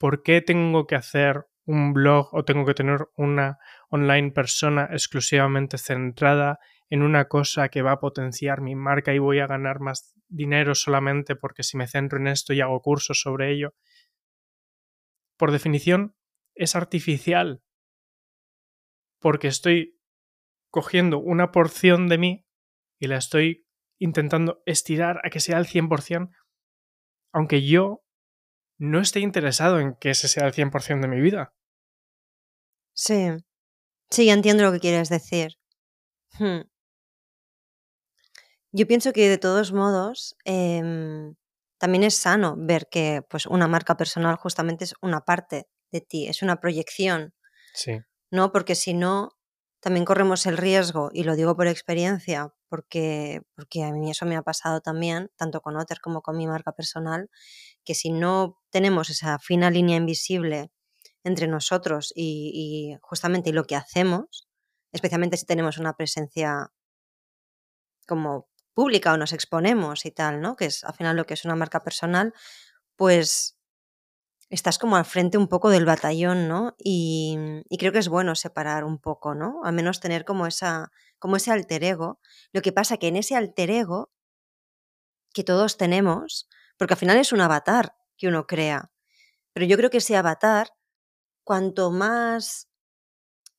[0.00, 3.58] ¿Por qué tengo que hacer un blog o tengo que tener una
[3.90, 6.58] online persona exclusivamente centrada
[6.88, 10.74] en una cosa que va a potenciar mi marca y voy a ganar más dinero
[10.74, 13.74] solamente porque si me centro en esto y hago cursos sobre ello?
[15.36, 16.16] Por definición,
[16.54, 17.62] es artificial.
[19.20, 20.00] Porque estoy
[20.70, 22.46] cogiendo una porción de mí
[22.98, 23.66] y la estoy
[23.98, 26.30] intentando estirar a que sea al 100%,
[27.34, 28.02] aunque yo
[28.80, 31.54] no esté interesado en que ese sea el 100% de mi vida.
[32.94, 33.28] Sí.
[34.10, 35.58] Sí, ya entiendo lo que quieres decir.
[36.38, 36.62] Hmm.
[38.72, 41.34] Yo pienso que de todos modos em,
[41.78, 46.28] también es sano ver que pues, una marca personal justamente es una parte de ti,
[46.28, 47.34] es una proyección,
[47.74, 48.52] Sí, ¿no?
[48.52, 49.38] Porque si no,
[49.80, 54.36] también corremos el riesgo, y lo digo por experiencia, porque, porque a mí eso me
[54.36, 57.28] ha pasado también, tanto con Otter como con mi marca personal,
[57.84, 60.70] que si no tenemos esa fina línea invisible
[61.24, 64.48] entre nosotros y, justamente lo que hacemos,
[64.92, 66.70] especialmente si tenemos una presencia
[68.06, 70.56] como pública o nos exponemos y tal, ¿no?
[70.56, 72.32] Que es al final lo que es una marca personal,
[72.96, 73.58] pues
[74.48, 76.74] estás como al frente un poco del batallón, ¿no?
[76.78, 77.36] Y,
[77.68, 79.60] y creo que es bueno separar un poco, ¿no?
[79.64, 82.20] Al menos tener como esa, como ese alter ego.
[82.52, 84.10] Lo que pasa que en ese alter ego
[85.32, 88.90] que todos tenemos, porque al final es un avatar que uno crea,
[89.52, 90.70] pero yo creo que ese avatar,
[91.44, 92.68] cuanto más,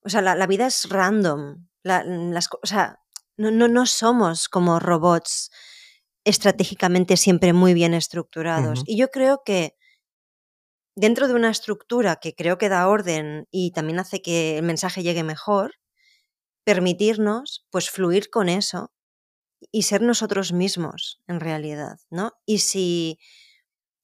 [0.04, 3.00] o sea, la, la vida es random, la- las, o sea,
[3.38, 5.52] no, no, no somos como robots
[6.26, 8.84] estratégicamente siempre muy bien estructurados.
[8.88, 9.76] Y yo creo que
[10.96, 15.04] dentro de una estructura que creo que da orden y también hace que el mensaje
[15.04, 15.76] llegue mejor,
[16.64, 18.94] permitirnos pues fluir con eso
[19.72, 22.34] y ser nosotros mismos en realidad, ¿no?
[22.46, 23.20] Y si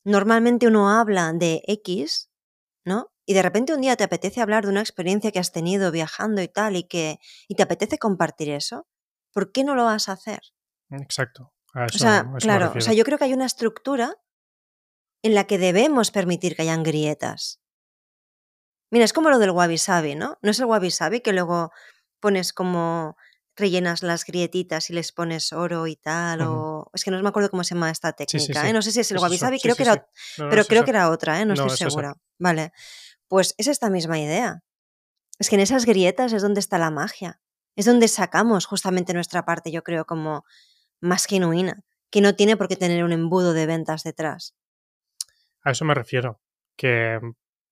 [0.04, 2.30] normalmente uno habla de X,
[2.86, 3.12] ¿no?
[3.26, 6.42] Y de repente un día te apetece hablar de una experiencia que has tenido viajando
[6.42, 8.88] y tal y que y te apetece compartir eso,
[9.34, 10.42] ¿por qué no lo vas a hacer?
[10.92, 11.54] exacto.
[11.74, 13.46] A eso, O sea, a eso me claro, o sea, yo creo que hay una
[13.46, 14.16] estructura
[15.24, 17.60] en la que debemos permitir que hayan grietas.
[18.90, 20.38] Mira, es como lo del wabi sabi, ¿no?
[20.42, 21.72] ¿No es el wabi sabi que luego
[22.20, 23.16] pones como
[23.56, 26.42] rellenas las grietitas y les pones oro y tal?
[26.42, 28.68] O es que no me acuerdo cómo se llama esta Sí, sí, técnica, sí.
[28.68, 28.74] ¿eh?
[28.74, 29.46] No sé si es el Es wabi eso.
[29.46, 31.46] sabi, Sí, creo que era, No, pero creo que era otra, ¿eh?
[31.46, 32.16] No, No, estoy segura.
[32.40, 32.72] Vale.
[33.28, 34.64] Pues es esta misma idea.
[35.40, 37.40] Es que en esas grietas es donde está la magia.
[37.76, 40.46] Es donde sacamos justamente nuestra parte, yo creo, como
[41.00, 44.56] más genuina, que no tiene por qué tener un embudo de ventas detrás.
[45.64, 46.42] A eso me refiero.
[46.76, 47.20] Que,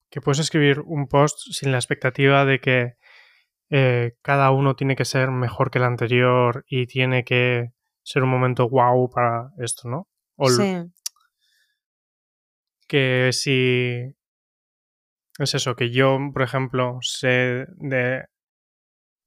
[0.09, 2.97] que puedes escribir un post sin la expectativa de que
[3.77, 8.29] eh, cada uno tiene que ser mejor que el anterior y tiene que ser un
[8.29, 10.07] momento wow para esto, ¿no?
[10.37, 10.93] O Sí,
[12.87, 14.15] que si
[15.39, 18.23] es eso, que yo, por ejemplo, sé de...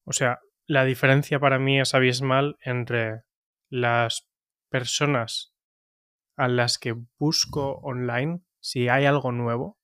[0.07, 3.25] O sea, la diferencia para mí es abismal entre
[3.69, 4.27] las
[4.71, 5.53] personas
[6.39, 9.79] a las que busco online si hay algo nuevo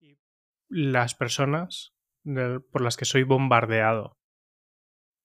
[0.00, 0.18] y
[0.68, 1.95] las personas
[2.72, 4.16] por las que soy bombardeado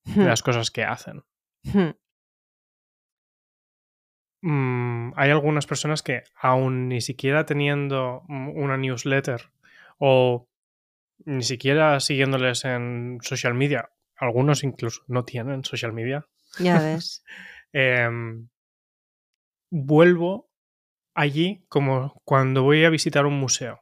[0.05, 1.23] de Hmm, las cosas que hacen.
[1.63, 1.91] hmm,
[4.43, 9.51] Mm, hay algunas personas que aún ni siquiera teniendo mm, una newsletter
[9.99, 10.47] o
[11.25, 16.25] ni siquiera siguiéndoles en social media, algunos incluso no tienen social media,
[16.57, 17.23] ya ves.
[17.73, 18.49] em,
[19.71, 20.49] vuelvo
[21.13, 23.80] allí como cuando voy a visitar un museo.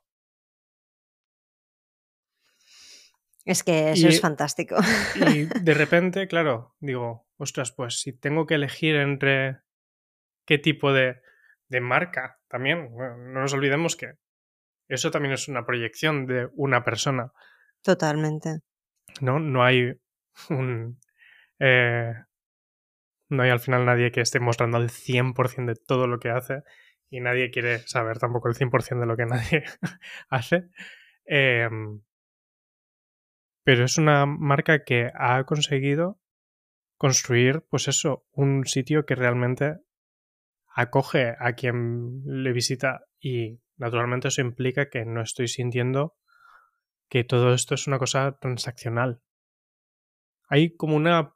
[3.50, 4.76] Es que eso Y- es fantástico.
[5.34, 9.58] Y de repente, claro, digo, ostras, pues si tengo que elegir entre
[10.46, 11.20] qué tipo de,
[11.68, 14.14] de marca también, bueno, no nos olvidemos que
[14.88, 17.32] eso también es una proyección de una persona,
[17.82, 18.60] Totalmente.
[19.22, 19.40] ¿no?
[19.40, 19.94] No hay
[20.50, 21.00] un...
[21.60, 22.14] eh,
[23.30, 26.62] no hay al final nadie que esté mostrando el 100% de todo lo que hace
[27.10, 29.64] y nadie quiere saber tampoco el 100% de lo que nadie
[30.30, 30.70] hace.
[31.26, 32.02] Em,
[33.64, 36.20] pero es una marca que ha conseguido
[36.98, 39.78] construir, pues eso, un sitio que realmente
[40.68, 46.16] acoge a quien le visita y naturalmente eso implica que no estoy sintiendo
[47.10, 49.22] que todo esto es una cosa transaccional.
[50.48, 51.34] Hay como una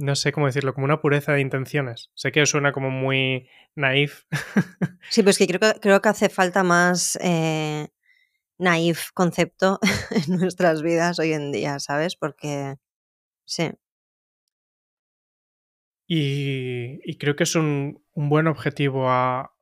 [0.00, 2.10] no sé cómo decirlo, como una pureza de intenciones.
[2.14, 4.24] Sé que suena como muy naif.
[5.10, 7.88] Sí, pues que creo que, creo que hace falta más eh,
[8.60, 9.80] naif concepto
[10.12, 12.16] en nuestras vidas hoy en día, ¿sabes?
[12.16, 12.76] Porque
[13.46, 13.72] sí,
[16.06, 19.54] y, y creo que es un, un buen objetivo a,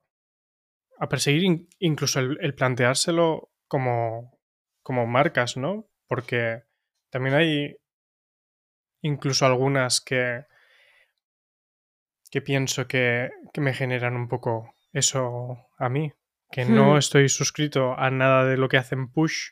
[0.98, 4.38] a perseguir, in- incluso el, el planteárselo como,
[4.82, 5.88] como marcas, ¿no?
[6.06, 6.64] Porque
[7.10, 7.76] también hay
[9.02, 10.44] incluso algunas que,
[12.30, 16.12] que pienso que, que me generan un poco eso a mí.
[16.50, 19.50] Que no estoy suscrito a nada de lo que hacen push,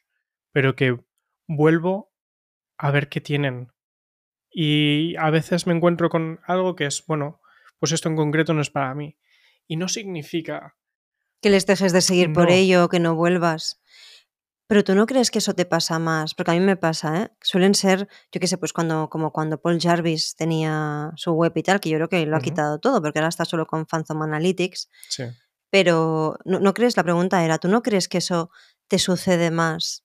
[0.52, 0.98] pero que
[1.46, 2.12] vuelvo
[2.78, 3.72] a ver qué tienen.
[4.50, 7.40] Y a veces me encuentro con algo que es, bueno,
[7.78, 9.18] pues esto en concreto no es para mí.
[9.66, 10.76] Y no significa
[11.42, 13.80] que les dejes de seguir por ello, que no vuelvas.
[14.68, 17.30] Pero tú no crees que eso te pasa más, porque a mí me pasa, ¿eh?
[17.40, 21.62] Suelen ser, yo qué sé, pues cuando, como cuando Paul Jarvis tenía su web y
[21.62, 24.22] tal, que yo creo que lo ha quitado todo, porque ahora está solo con Phantom
[24.22, 24.88] Analytics.
[25.08, 25.24] Sí.
[25.70, 26.96] Pero ¿no, no crees?
[26.96, 28.50] La pregunta era, ¿tú no crees que eso
[28.88, 30.04] te sucede más?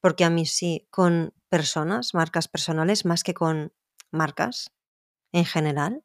[0.00, 3.72] Porque a mí sí, con personas, marcas personales, más que con
[4.10, 4.72] marcas
[5.32, 6.04] en general.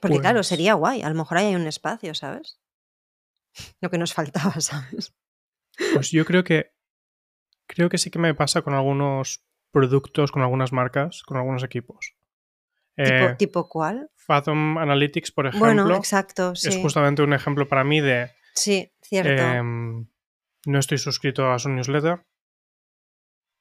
[0.00, 2.60] Porque claro, Pues- sería guay, a lo mejor ahí hay un espacio, ¿sabes?
[3.80, 5.14] Lo que nos faltaba, ¿sabes?
[5.92, 6.72] Pues yo creo que
[7.66, 12.14] creo que sí que me pasa con algunos productos, con algunas marcas, con algunos equipos.
[12.96, 14.10] ¿Tipo, Eh, ¿tipo cuál?
[14.26, 19.30] Fathom Analytics, por ejemplo, Bueno, exacto, es justamente un ejemplo para mí de Sí, cierto.
[19.30, 20.06] em,
[20.66, 22.24] no estoy suscrito a su newsletter,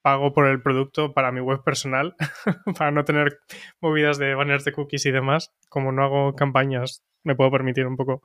[0.01, 2.15] pago por el producto para mi web personal,
[2.77, 3.39] para no tener
[3.79, 5.51] movidas de banners de cookies y demás.
[5.69, 8.21] Como no hago campañas, me puedo permitir un poco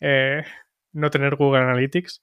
[0.00, 0.44] eh,
[0.92, 2.22] no tener Google Analytics.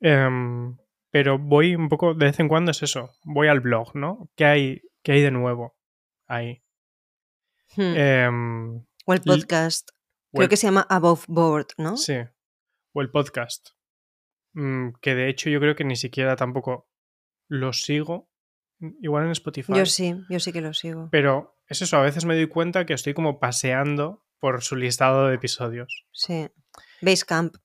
[0.00, 0.76] Em,
[1.10, 4.28] pero voy un poco, de vez en cuando es eso, voy al blog, ¿no?
[4.36, 5.76] ¿Qué hay, qué hay de nuevo
[6.26, 6.62] ahí?
[7.74, 7.94] Hmm.
[7.96, 8.76] Em,
[9.06, 9.88] o el podcast.
[10.32, 11.96] Creo el- que se llama Above Board, ¿no?
[11.96, 12.14] Sí.
[12.92, 13.70] O el podcast.
[14.54, 16.88] Mm, que de hecho yo creo que ni siquiera tampoco
[17.48, 18.30] lo sigo.
[19.00, 19.72] Igual en Spotify.
[19.74, 21.08] Yo sí, yo sí que lo sigo.
[21.10, 25.28] Pero es eso, a veces me doy cuenta que estoy como paseando por su listado
[25.28, 26.06] de episodios.
[26.12, 26.48] Sí.
[27.00, 27.56] Basecamp.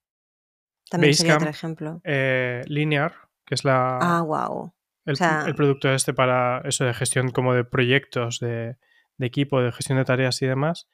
[0.89, 2.01] También sería otro ejemplo.
[2.03, 3.13] Eh, Linear,
[3.45, 4.73] que es la, Ah, wow.
[5.05, 8.77] el, o sea- el producto este para eso de gestión como de proyectos, de,
[9.21, 10.88] de equipo, de gestión de tareas y demás.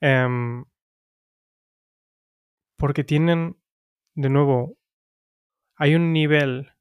[0.00, 0.64] em,
[2.76, 3.56] porque tienen
[4.14, 4.76] de nuevo,
[5.76, 6.72] hay un nivel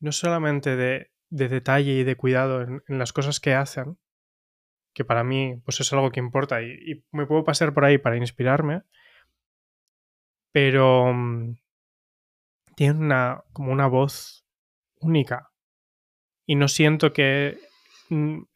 [0.00, 3.98] no solamente de, de detalle y de cuidado en, las cosas que hacen,
[4.94, 8.16] que para mí pues es algo que importa y, me puedo pasar por ahí para
[8.16, 8.82] inspirarme,
[10.52, 11.56] pero um,
[12.76, 14.44] tienen una, como una voz
[15.00, 15.50] única.
[16.46, 17.71] Y no siento que mm,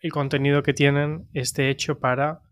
[0.01, 2.43] el contenido que tienen esté hecho para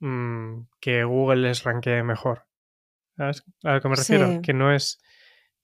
[0.00, 2.46] mmm, que Google les ranquee mejor.
[3.16, 3.44] ¿Sabes?
[3.64, 4.32] A lo que me refiero.
[4.32, 4.40] Sí.
[4.42, 5.00] Que no es.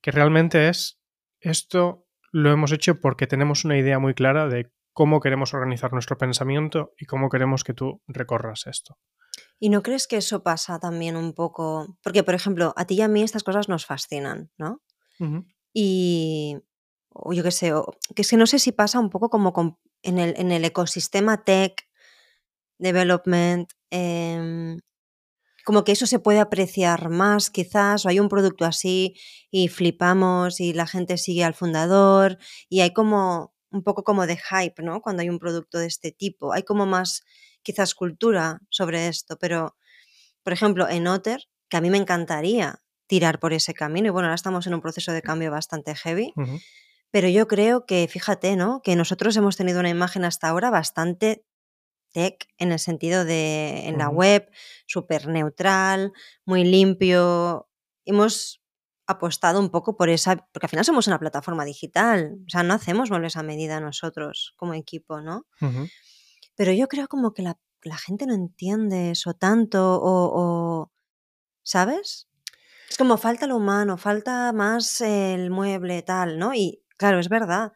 [0.01, 0.99] Que realmente es.
[1.39, 6.17] Esto lo hemos hecho porque tenemos una idea muy clara de cómo queremos organizar nuestro
[6.17, 8.97] pensamiento y cómo queremos que tú recorras esto.
[9.59, 11.97] ¿Y no crees que eso pasa también un poco?
[12.03, 14.81] Porque, por ejemplo, a ti y a mí estas cosas nos fascinan, ¿no?
[15.19, 15.45] Uh -huh.
[15.73, 16.57] Y,
[17.09, 19.53] o yo qué sé, o, que es que no sé si pasa un poco como
[19.53, 21.87] con, en, el, en, el, ecosistema tech,
[22.77, 24.77] development, eh,
[25.65, 29.15] como que eso se puede apreciar más quizás, o hay un producto así
[29.49, 32.37] y flipamos y la gente sigue al fundador
[32.69, 35.01] y hay como un poco como de hype, ¿no?
[35.01, 37.23] Cuando hay un producto de este tipo, hay como más
[37.63, 39.75] quizás cultura sobre esto, pero
[40.43, 44.27] por ejemplo en Otter, que a mí me encantaría tirar por ese camino y bueno,
[44.27, 46.61] ahora estamos en un proceso de cambio bastante heavy, Uh -huh.
[47.15, 48.81] Pero yo creo que, fíjate, ¿no?
[48.81, 51.45] Que nosotros hemos tenido una imagen hasta ahora bastante
[52.11, 54.51] tech en el sentido de en Uh la web,
[54.85, 56.11] súper neutral,
[56.43, 57.69] muy limpio.
[58.03, 58.61] Hemos
[59.07, 62.73] apostado un poco por esa, porque al final somos una plataforma digital, o sea, no
[62.73, 65.45] hacemos muebles a medida nosotros como equipo, ¿no?
[65.61, 65.91] Uh -huh.
[66.57, 70.91] Pero yo creo como que la, la gente no entiende eso tanto o, o,
[71.63, 72.27] ¿sabes?
[72.89, 76.53] Es como falta lo humano, falta más el mueble, tal, ¿no?
[76.53, 77.73] Y claro, es verdad.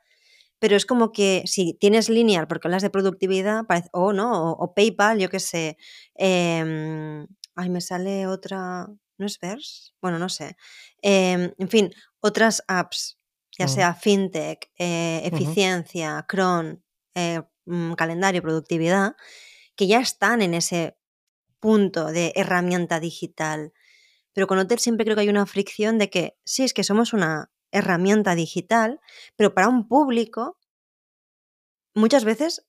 [0.59, 4.63] Pero es como que si tienes lineal, porque hablas de productividad, parece, o no, o,
[4.63, 5.77] o, PayPal, yo qué sé.
[6.15, 8.87] Eh, ay, me sale otra.
[9.17, 9.91] ¿No es Verse?
[10.01, 10.55] Bueno, no sé.
[11.01, 13.19] Eh, en fin, otras apps,
[13.57, 13.73] ya uh -huh.
[13.73, 16.25] sea fintech, eh, eficiencia, uh -huh.
[16.27, 16.83] cron,
[17.15, 19.15] eh, mm, calendario, productividad,
[19.75, 20.97] que ya están en ese
[21.59, 23.73] punto de herramienta digital.
[24.33, 27.13] Pero con Otter siempre creo que hay una fricción de que sí, es que somos
[27.13, 28.99] una herramienta digital,
[29.35, 30.57] pero para un público
[31.93, 32.67] muchas veces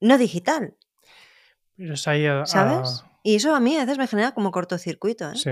[0.00, 0.76] no digital.
[1.76, 3.02] Pero es ahí a, ¿Sabes?
[3.04, 3.20] A...
[3.22, 5.30] Y eso a mí a veces me genera como cortocircuito.
[5.30, 5.36] ¿eh?
[5.36, 5.50] Sí.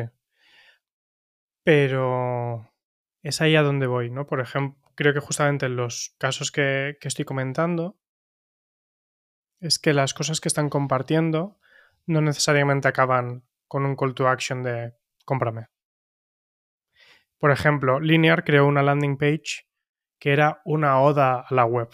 [1.64, 2.70] Pero
[3.22, 4.26] es ahí a donde voy, ¿no?
[4.26, 7.96] Por ejemplo, creo que justamente en los casos que, que estoy comentando,
[9.60, 11.58] es que las cosas que están compartiendo
[12.06, 14.92] no necesariamente acaban con un call to action de
[15.24, 15.68] cómprame.
[17.42, 19.66] Por ejemplo, Linear creó una landing page
[20.20, 21.88] que era una oda a la web.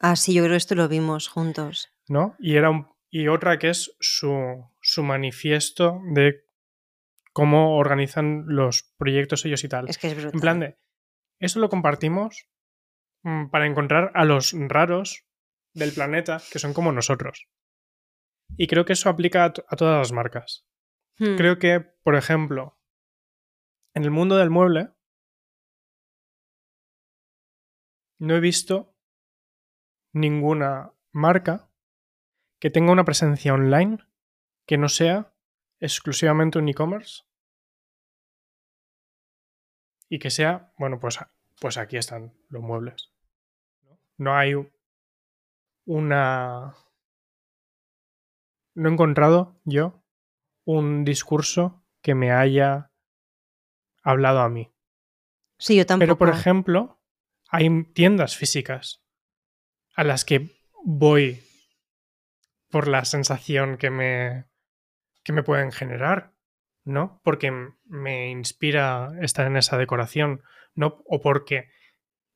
[0.00, 1.92] Ah, sí, yo creo que esto lo vimos juntos.
[2.08, 2.34] ¿No?
[2.38, 6.46] Y, era un, y otra que es su, su manifiesto de
[7.34, 9.86] cómo organizan los proyectos ellos y tal.
[9.90, 10.32] Es que es brutal.
[10.34, 10.78] En plan de,
[11.38, 12.48] eso lo compartimos
[13.24, 15.26] mmm, para encontrar a los raros
[15.74, 17.48] del planeta que son como nosotros.
[18.56, 20.64] Y creo que eso aplica a, a todas las marcas.
[21.18, 21.36] Hmm.
[21.36, 22.78] Creo que, por ejemplo,
[23.94, 24.90] en el mundo del mueble,
[28.18, 28.94] no he visto
[30.12, 31.68] ninguna marca
[32.60, 33.98] que tenga una presencia online
[34.66, 35.34] que no sea
[35.80, 37.24] exclusivamente un e-commerce
[40.08, 41.18] y que sea, bueno, pues,
[41.60, 43.12] pues aquí están los muebles.
[44.18, 44.54] No hay
[45.86, 46.76] una...
[48.74, 50.04] No he encontrado yo
[50.64, 52.91] un discurso que me haya
[54.02, 54.72] hablado a mí.
[55.58, 56.06] Sí, yo tampoco.
[56.06, 57.00] Pero, por ejemplo,
[57.48, 59.02] hay tiendas físicas
[59.94, 60.50] a las que
[60.84, 61.42] voy
[62.70, 64.46] por la sensación que me,
[65.22, 66.32] que me pueden generar,
[66.84, 67.20] ¿no?
[67.22, 67.52] Porque
[67.84, 70.42] me inspira estar en esa decoración,
[70.74, 71.02] ¿no?
[71.06, 71.68] O porque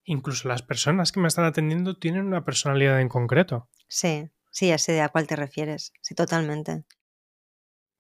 [0.04, 3.68] incluso las personas que me están atendiendo tienen una personalidad en concreto.
[3.88, 5.92] Sí, sí, ya sé a cuál te refieres.
[6.02, 6.84] Sí, totalmente.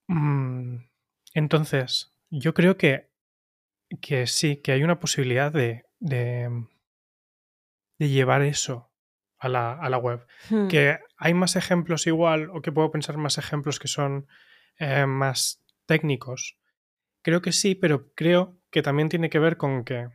[0.08, 0.76] Mm,
[1.34, 3.10] entonces, yo creo que,
[4.00, 6.48] que sí, que hay una posibilidad de, de,
[7.98, 8.92] de llevar eso
[9.38, 10.26] a la, a la web.
[10.50, 10.68] Hmm.
[10.68, 14.26] Que hay más ejemplos igual, o que puedo pensar más ejemplos que son
[14.78, 16.58] eh, más técnicos.
[17.22, 20.08] Creo que sí, pero creo que también tiene que ver con que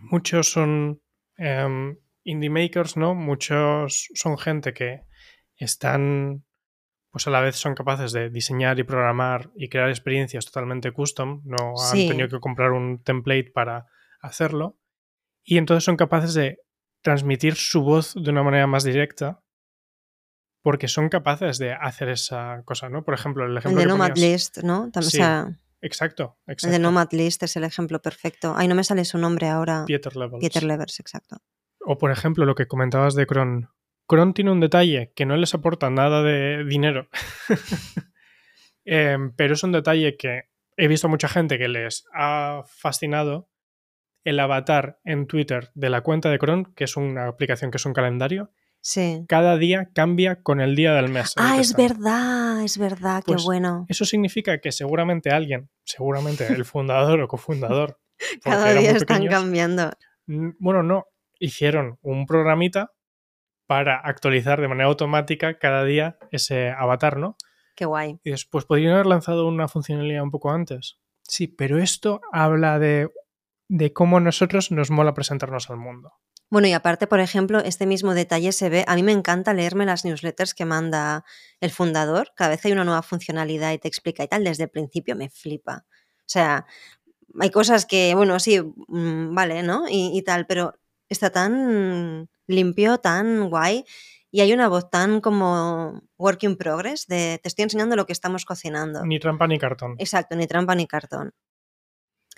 [0.00, 1.02] muchos son
[1.36, 3.14] eh, indie makers, ¿no?
[3.14, 5.02] Muchos son gente que
[5.56, 6.44] están,
[7.10, 11.42] pues a la vez son capaces de diseñar y programar y crear experiencias totalmente custom,
[11.44, 12.02] no Sí.
[12.02, 13.86] han tenido que comprar un template para
[14.20, 14.78] hacerlo.
[15.44, 16.58] Y entonces son capaces de
[17.02, 19.40] transmitir su voz de una manera más directa
[20.62, 23.04] porque son capaces de hacer esa cosa, ¿no?
[23.04, 24.90] Por ejemplo, el El ejemplo de que Nomad ponías- List, ¿no?
[24.90, 25.16] También, Sí.
[25.18, 26.72] o sea, Exacto, El exacto.
[26.72, 28.52] de Nomad List es el ejemplo perfecto.
[28.56, 29.84] Ay, no me sale su nombre ahora.
[29.86, 30.40] Pieter Levels.
[30.40, 31.36] Pieter Levers, exacto.
[31.86, 33.70] O por ejemplo, lo que comentabas de Cron.
[34.08, 37.08] Cron tiene un detalle que no les aporta nada de dinero.
[38.90, 40.44] Em, pero es un detalle que
[40.78, 43.50] he visto mucha gente que les ha fascinado.
[44.24, 47.86] El avatar en Twitter de la cuenta de Cron, que es una aplicación que es
[47.86, 48.50] un calendario,
[48.80, 49.24] Sí.
[49.28, 51.34] cada día cambia con el día del mes.
[51.36, 53.86] Ah, es verdad, es verdad, qué Pues, bueno.
[53.88, 57.98] Eso significa que seguramente alguien, seguramente el fundador o cofundador,
[58.42, 59.90] Cada día están pequeños, cambiando.
[60.26, 61.06] Bueno, no.
[61.38, 62.92] Hicieron un programita
[63.68, 67.36] para actualizar de manera automática cada día ese avatar, ¿no?
[67.76, 68.18] Qué guay.
[68.24, 70.98] Y después podrían haber lanzado una funcionalidad un poco antes.
[71.22, 73.12] Sí, pero esto habla de,
[73.68, 76.14] de cómo nosotros nos mola presentarnos al mundo.
[76.48, 78.84] Bueno, y aparte, por ejemplo, este mismo detalle se ve.
[78.88, 81.26] A mí me encanta leerme las newsletters que manda
[81.60, 82.32] el fundador.
[82.34, 84.44] Cada vez hay una nueva funcionalidad y te explica y tal.
[84.44, 85.84] Desde el principio me flipa.
[85.90, 86.64] O sea,
[87.38, 89.86] hay cosas que, bueno, sí, mm, vale, ¿no?
[89.90, 90.72] Y, y tal, pero
[91.08, 93.84] está tan limpio, tan guay.
[94.30, 98.12] Y hay una voz tan como work in progress de te estoy enseñando lo que
[98.12, 99.04] estamos cocinando.
[99.06, 99.94] Ni trampa ni cartón.
[99.98, 101.32] Exacto, ni trampa ni cartón.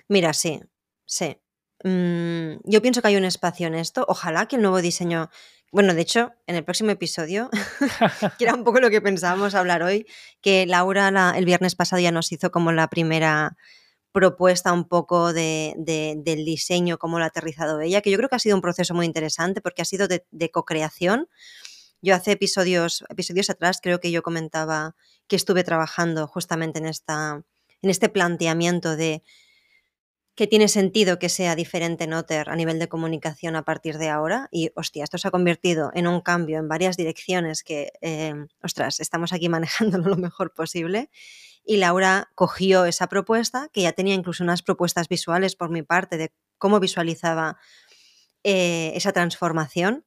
[0.07, 0.61] Mira, sí,
[1.05, 1.37] sí.
[1.83, 4.05] Mm, yo pienso que hay un espacio en esto.
[4.07, 5.29] Ojalá que el nuevo diseño.
[5.71, 7.49] Bueno, de hecho, en el próximo episodio,
[8.37, 10.05] que era un poco lo que pensábamos hablar hoy,
[10.41, 13.55] que Laura la- el viernes pasado ya nos hizo como la primera
[14.11, 18.29] propuesta un poco de, de- del diseño, cómo lo ha aterrizado ella, que yo creo
[18.29, 21.29] que ha sido un proceso muy interesante porque ha sido de, de co-creación.
[22.01, 24.95] Yo hace episodios, episodios atrás creo que yo comentaba
[25.27, 27.43] que estuve trabajando justamente en, esta,
[27.81, 29.23] en este planteamiento de
[30.35, 34.47] que tiene sentido que sea diferente Noter a nivel de comunicación a partir de ahora.
[34.51, 38.33] Y, hostia, esto se ha convertido en un cambio en varias direcciones que, eh,
[38.63, 39.49] ostras, estamos aquí
[39.97, 41.09] manejándolo lo mejor posible.
[41.63, 46.17] Y Laura cogió esa propuesta, que ya tenía incluso unas propuestas visuales por mi parte
[46.17, 47.57] de cómo visualizaba
[48.43, 50.05] eh, esa transformación.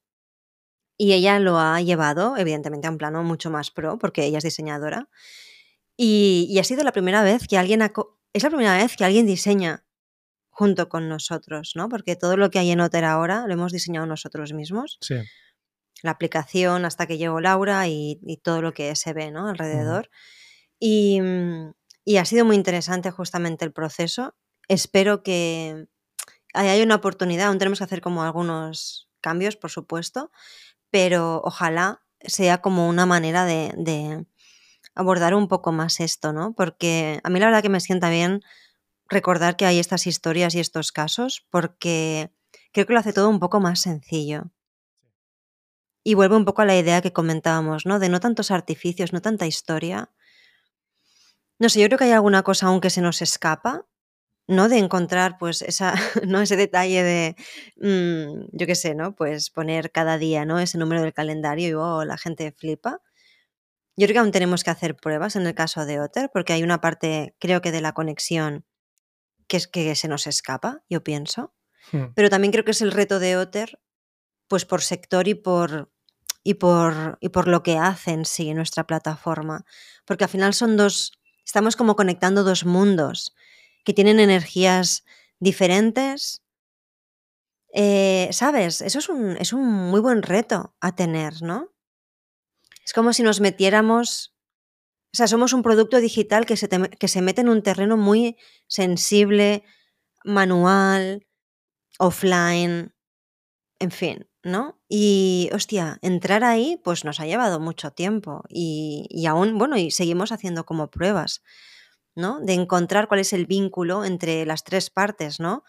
[0.96, 4.44] Y ella lo ha llevado, evidentemente, a un plano mucho más pro, porque ella es
[4.44, 5.09] diseñadora.
[5.96, 7.82] Y, y ha sido la primera vez que alguien
[8.32, 9.84] es la primera vez que alguien diseña
[10.50, 11.88] junto con nosotros, ¿no?
[11.88, 14.98] Porque todo lo que hay en Otter ahora lo hemos diseñado nosotros mismos.
[15.00, 15.16] Sí.
[16.02, 19.48] La aplicación hasta que llegó Laura y, y todo lo que se ve, ¿no?
[19.48, 20.11] Alrededor.
[20.11, 20.43] mm,
[20.79, 24.35] y ha sido muy interesante justamente el proceso.
[24.68, 25.87] Espero que
[26.55, 27.49] ahí hay una oportunidad.
[27.49, 30.31] Aún tenemos que hacer como algunos cambios, por supuesto,
[30.91, 34.27] pero ojalá sea como una manera de, de
[34.95, 36.55] abordar un poco más esto, ¿no?
[36.55, 38.43] Porque a mí la verdad que me sienta bien
[39.09, 42.31] recordar que hay estas historias y estos casos, porque
[42.72, 44.51] creo que lo hace todo un poco más sencillo.
[46.05, 47.99] Y vuelve un poco a la idea que comentábamos, ¿no?
[47.99, 50.11] De no tantos artificios, no tanta historia.
[51.64, 53.86] No sé, yo creo que hay alguna cosa aún que se nos escapa,
[54.46, 54.68] ¿no?
[54.68, 55.94] De encontrar, pues, esa,
[56.28, 56.42] ¿no?
[56.42, 57.36] Ese detalle de,
[57.76, 59.14] mm, yo qué sé, ¿no?
[59.14, 60.58] Pues poner cada día, ¿no?
[60.58, 63.00] Ese número del calendario y oh, la gente flipa.
[63.96, 66.62] Yo creo que aún tenemos que hacer pruebas en el caso de Otter, porque hay
[66.62, 68.66] una parte, creo que de la conexión
[69.48, 71.54] que es que se nos escapa, yo pienso.
[71.92, 72.12] Hmm.
[72.14, 73.80] Pero también creo que es el reto de Otter,
[74.48, 75.90] pues por sector y por,
[76.42, 79.64] y por, y por lo que hace en sí nuestra plataforma.
[80.04, 81.12] Porque al final son dos,
[81.45, 83.34] estamos como conectando dos mundos
[83.84, 85.05] que tienen energías
[85.38, 86.42] diferentes.
[87.72, 88.80] Eh, ¿Sabes?
[88.80, 91.72] Eso es un, es un muy buen reto a tener, ¿no?
[92.84, 94.34] Es como si nos metiéramos,
[95.12, 98.36] o sea, somos un producto digital que se, que se mete en un terreno muy
[98.68, 99.64] sensible,
[100.24, 101.26] manual,
[101.99, 102.95] offline,
[103.78, 104.78] en fin, ¿no?
[104.88, 109.90] Y, hostia, entrar ahí pues nos ha llevado mucho tiempo y, y aún, bueno, y
[109.90, 111.42] seguimos haciendo como pruebas,
[112.14, 112.40] ¿no?
[112.40, 115.64] De encontrar cuál es el vínculo entre las tres partes, ¿no?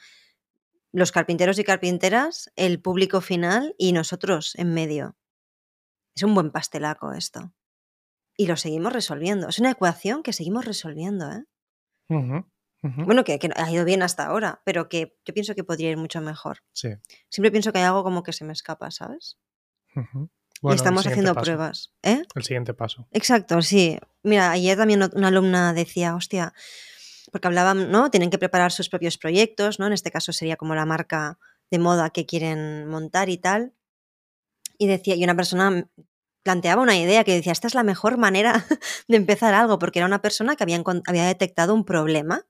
[0.91, 5.15] Los carpinteros y carpinteras, el público final y nosotros en medio.
[6.15, 7.53] Es un buen pastelaco esto.
[8.37, 9.49] Y lo seguimos resolviendo.
[9.49, 11.45] Es una ecuación que seguimos resolviendo, ¿eh?
[13.05, 15.97] Bueno, que, que ha ido bien hasta ahora, pero que yo pienso que podría ir
[15.97, 16.59] mucho mejor.
[16.73, 16.89] Sí.
[17.29, 19.37] Siempre pienso que hay algo como que se me escapa, ¿sabes?
[19.95, 19.99] Y
[20.61, 21.43] Bueno, estamos haciendo paso.
[21.45, 21.93] pruebas.
[22.03, 22.21] ¿Eh?
[22.35, 23.07] El siguiente paso.
[23.11, 23.97] Exacto, sí.
[24.23, 26.53] Mira, ayer también una alumna decía, hostia,
[27.31, 28.11] porque hablaban, ¿no?
[28.11, 29.87] Tienen que preparar sus propios proyectos, ¿no?
[29.87, 31.39] En este caso sería como la marca
[31.71, 33.73] de moda que quieren montar y tal.
[34.77, 35.89] Y decía, y una persona
[36.43, 38.63] planteaba una idea que decía, esta es la mejor manera
[39.07, 42.45] de empezar algo, porque era una persona que había detectado un problema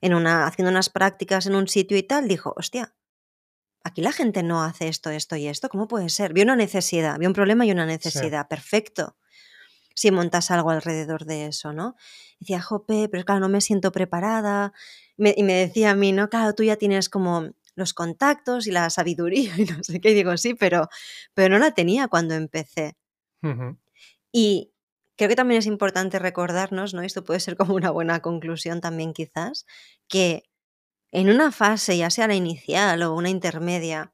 [0.00, 2.94] en una, haciendo unas prácticas en un sitio y tal, dijo, hostia,
[3.82, 6.32] aquí la gente no hace esto, esto y esto, ¿cómo puede ser?
[6.32, 9.16] Vio una necesidad, vio un problema y una necesidad, perfecto.
[9.94, 11.94] si montas algo alrededor de eso, ¿no?
[12.40, 14.72] decía, jope, pero claro, no me siento preparada.
[15.16, 18.90] y me decía a mí, no, claro, tú ya tienes como los contactos y la
[18.90, 20.10] sabiduría y no sé qué.
[20.10, 20.88] Y digo, sí, pero,
[21.34, 22.96] pero no la tenía cuando empecé.
[24.32, 24.73] Y
[25.16, 27.02] creo que también es importante recordarnos, ¿no?
[27.02, 29.66] Esto puede ser como una buena conclusión también quizás,
[30.08, 30.44] que
[31.10, 34.12] en una fase, ya sea la inicial o una intermedia,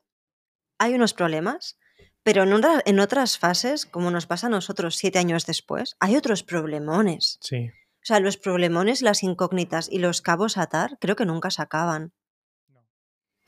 [0.79, 1.79] hay unos problemas,
[2.23, 6.43] pero en, en otras fases, como nos pasa a nosotros siete años después, hay otros
[6.43, 7.39] problemones.
[7.41, 7.71] Sí.
[8.03, 11.63] O sea, los problemones, las incógnitas y los cabos a atar creo que nunca se
[11.63, 12.13] acaban.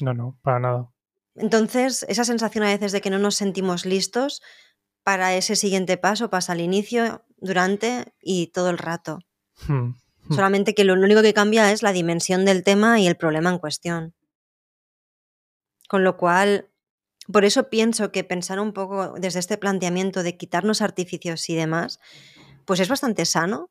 [0.01, 0.93] No, no, para nada.
[1.35, 4.43] Entonces, esa sensación a veces de que no nos sentimos listos
[5.03, 9.19] para ese siguiente paso pasa al inicio, durante y todo el rato.
[9.67, 9.95] Hmm,
[10.29, 10.35] hmm.
[10.35, 13.59] Solamente que lo único que cambia es la dimensión del tema y el problema en
[13.59, 14.15] cuestión.
[15.89, 16.71] Con lo cual,
[17.31, 22.01] por eso pienso que pensar un poco desde este planteamiento de quitarnos artificios y demás,
[22.65, 23.71] pues es bastante sano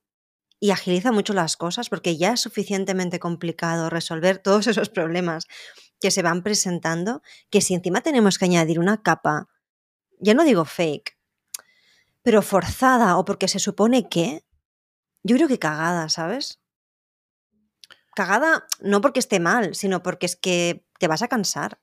[0.59, 5.47] y agiliza mucho las cosas porque ya es suficientemente complicado resolver todos esos problemas
[5.99, 9.47] que se van presentando, que si encima tenemos que añadir una capa,
[10.19, 11.17] ya no digo fake,
[12.23, 14.43] pero forzada o porque se supone que,
[15.23, 16.61] yo creo que cagada, ¿sabes?
[18.15, 21.79] Cagada no porque esté mal, sino porque es que te vas a cansar.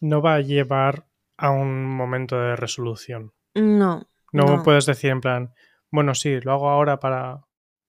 [0.00, 3.34] No va a llevar a un momento de resolución.
[3.54, 4.08] No.
[4.32, 4.62] No, no.
[4.62, 5.54] puedes decir en plan,
[5.90, 7.44] bueno, sí, lo hago ahora para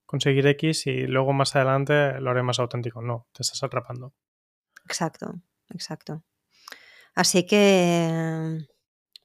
[0.06, 3.02] conseguir X y luego más adelante lo haré más auténtico.
[3.02, 4.14] No, te estás atrapando.
[4.86, 5.34] Exacto,
[5.70, 6.24] exacto.
[7.16, 8.68] Así que,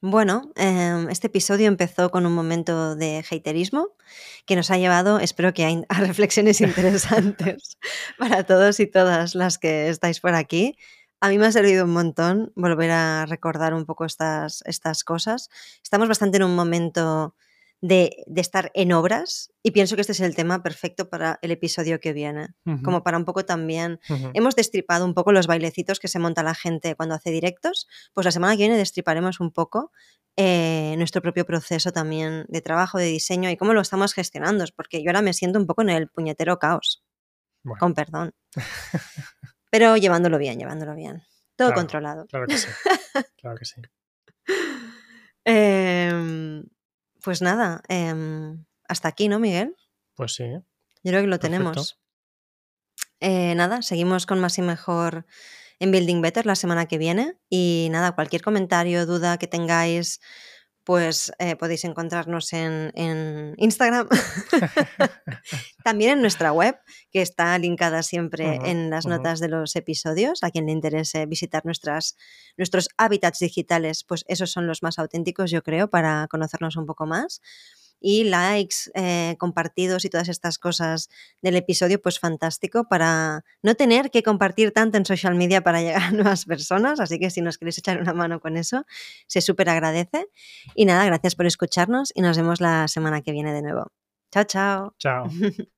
[0.01, 3.96] bueno, em, este episodio empezó con un momento de haterismo
[4.46, 7.78] que nos ha llevado, espero que a, reflexiones interesantes
[8.18, 10.76] para todos y todas las que estáis por aquí.
[11.20, 15.51] A mí me ha servido un montón volver a recordar un poco estas, estas cosas.
[15.82, 17.34] Estamos bastante en un momento
[17.81, 22.01] de, estar en obras y pienso que este es el tema perfecto para el episodio
[22.01, 22.49] que viene,
[22.83, 24.01] como para un poco también,
[24.35, 28.24] hemos destripado un poco los bailecitos que se monta la gente cuando hace directos, pues
[28.24, 29.93] la semana que viene destriparemos un poco
[30.37, 35.03] eh, nuestro propio proceso también de trabajo, de diseño y cómo lo estamos gestionando, porque
[35.03, 37.05] yo ahora me siento un poco en el puñetero caos,
[37.79, 38.35] con perdón,
[39.70, 41.22] pero llevándolo bien, llevándolo bien,
[41.57, 42.26] todo controlado.
[42.26, 42.68] Claro que sí,
[43.37, 43.83] claro que sí.
[45.45, 46.62] Em,
[47.29, 49.76] pues nada, em, hasta aquí, ¿no, Miguel?
[50.14, 50.45] Pues sí.
[50.47, 52.01] Yo creo que lo tenemos.
[53.20, 55.26] Eh, nada, seguimos con más y mejor
[55.79, 57.37] en Building Better la semana que viene.
[57.51, 60.22] Y nada, cualquier comentario, duda que tengáis,
[60.89, 64.09] pues eh, podéis encontrarnos en, Instagram,
[65.84, 66.78] también en nuestra web,
[67.12, 70.43] que está linkada siempre en las notas de los episodios.
[70.43, 72.16] A quien le interese visitar nuestras,
[72.57, 77.05] nuestros hábitats digitales, pues esos son los más auténticos, yo creo, para conocernos un poco
[77.05, 77.43] más
[78.01, 81.09] y likes, eh, compartidos y todas estas cosas
[81.42, 86.03] del episodio, pues fantástico para no tener que compartir tanto en social media para llegar
[86.03, 87.01] a nuevas personas.
[87.01, 88.84] Así que si nos queréis echar una mano con eso,
[89.26, 90.26] se súper agradece.
[90.74, 93.86] Y nada, gracias por escucharnos y nos vemos la semana que viene de nuevo.
[94.32, 94.94] Chao, chao.
[94.99, 95.26] Chao.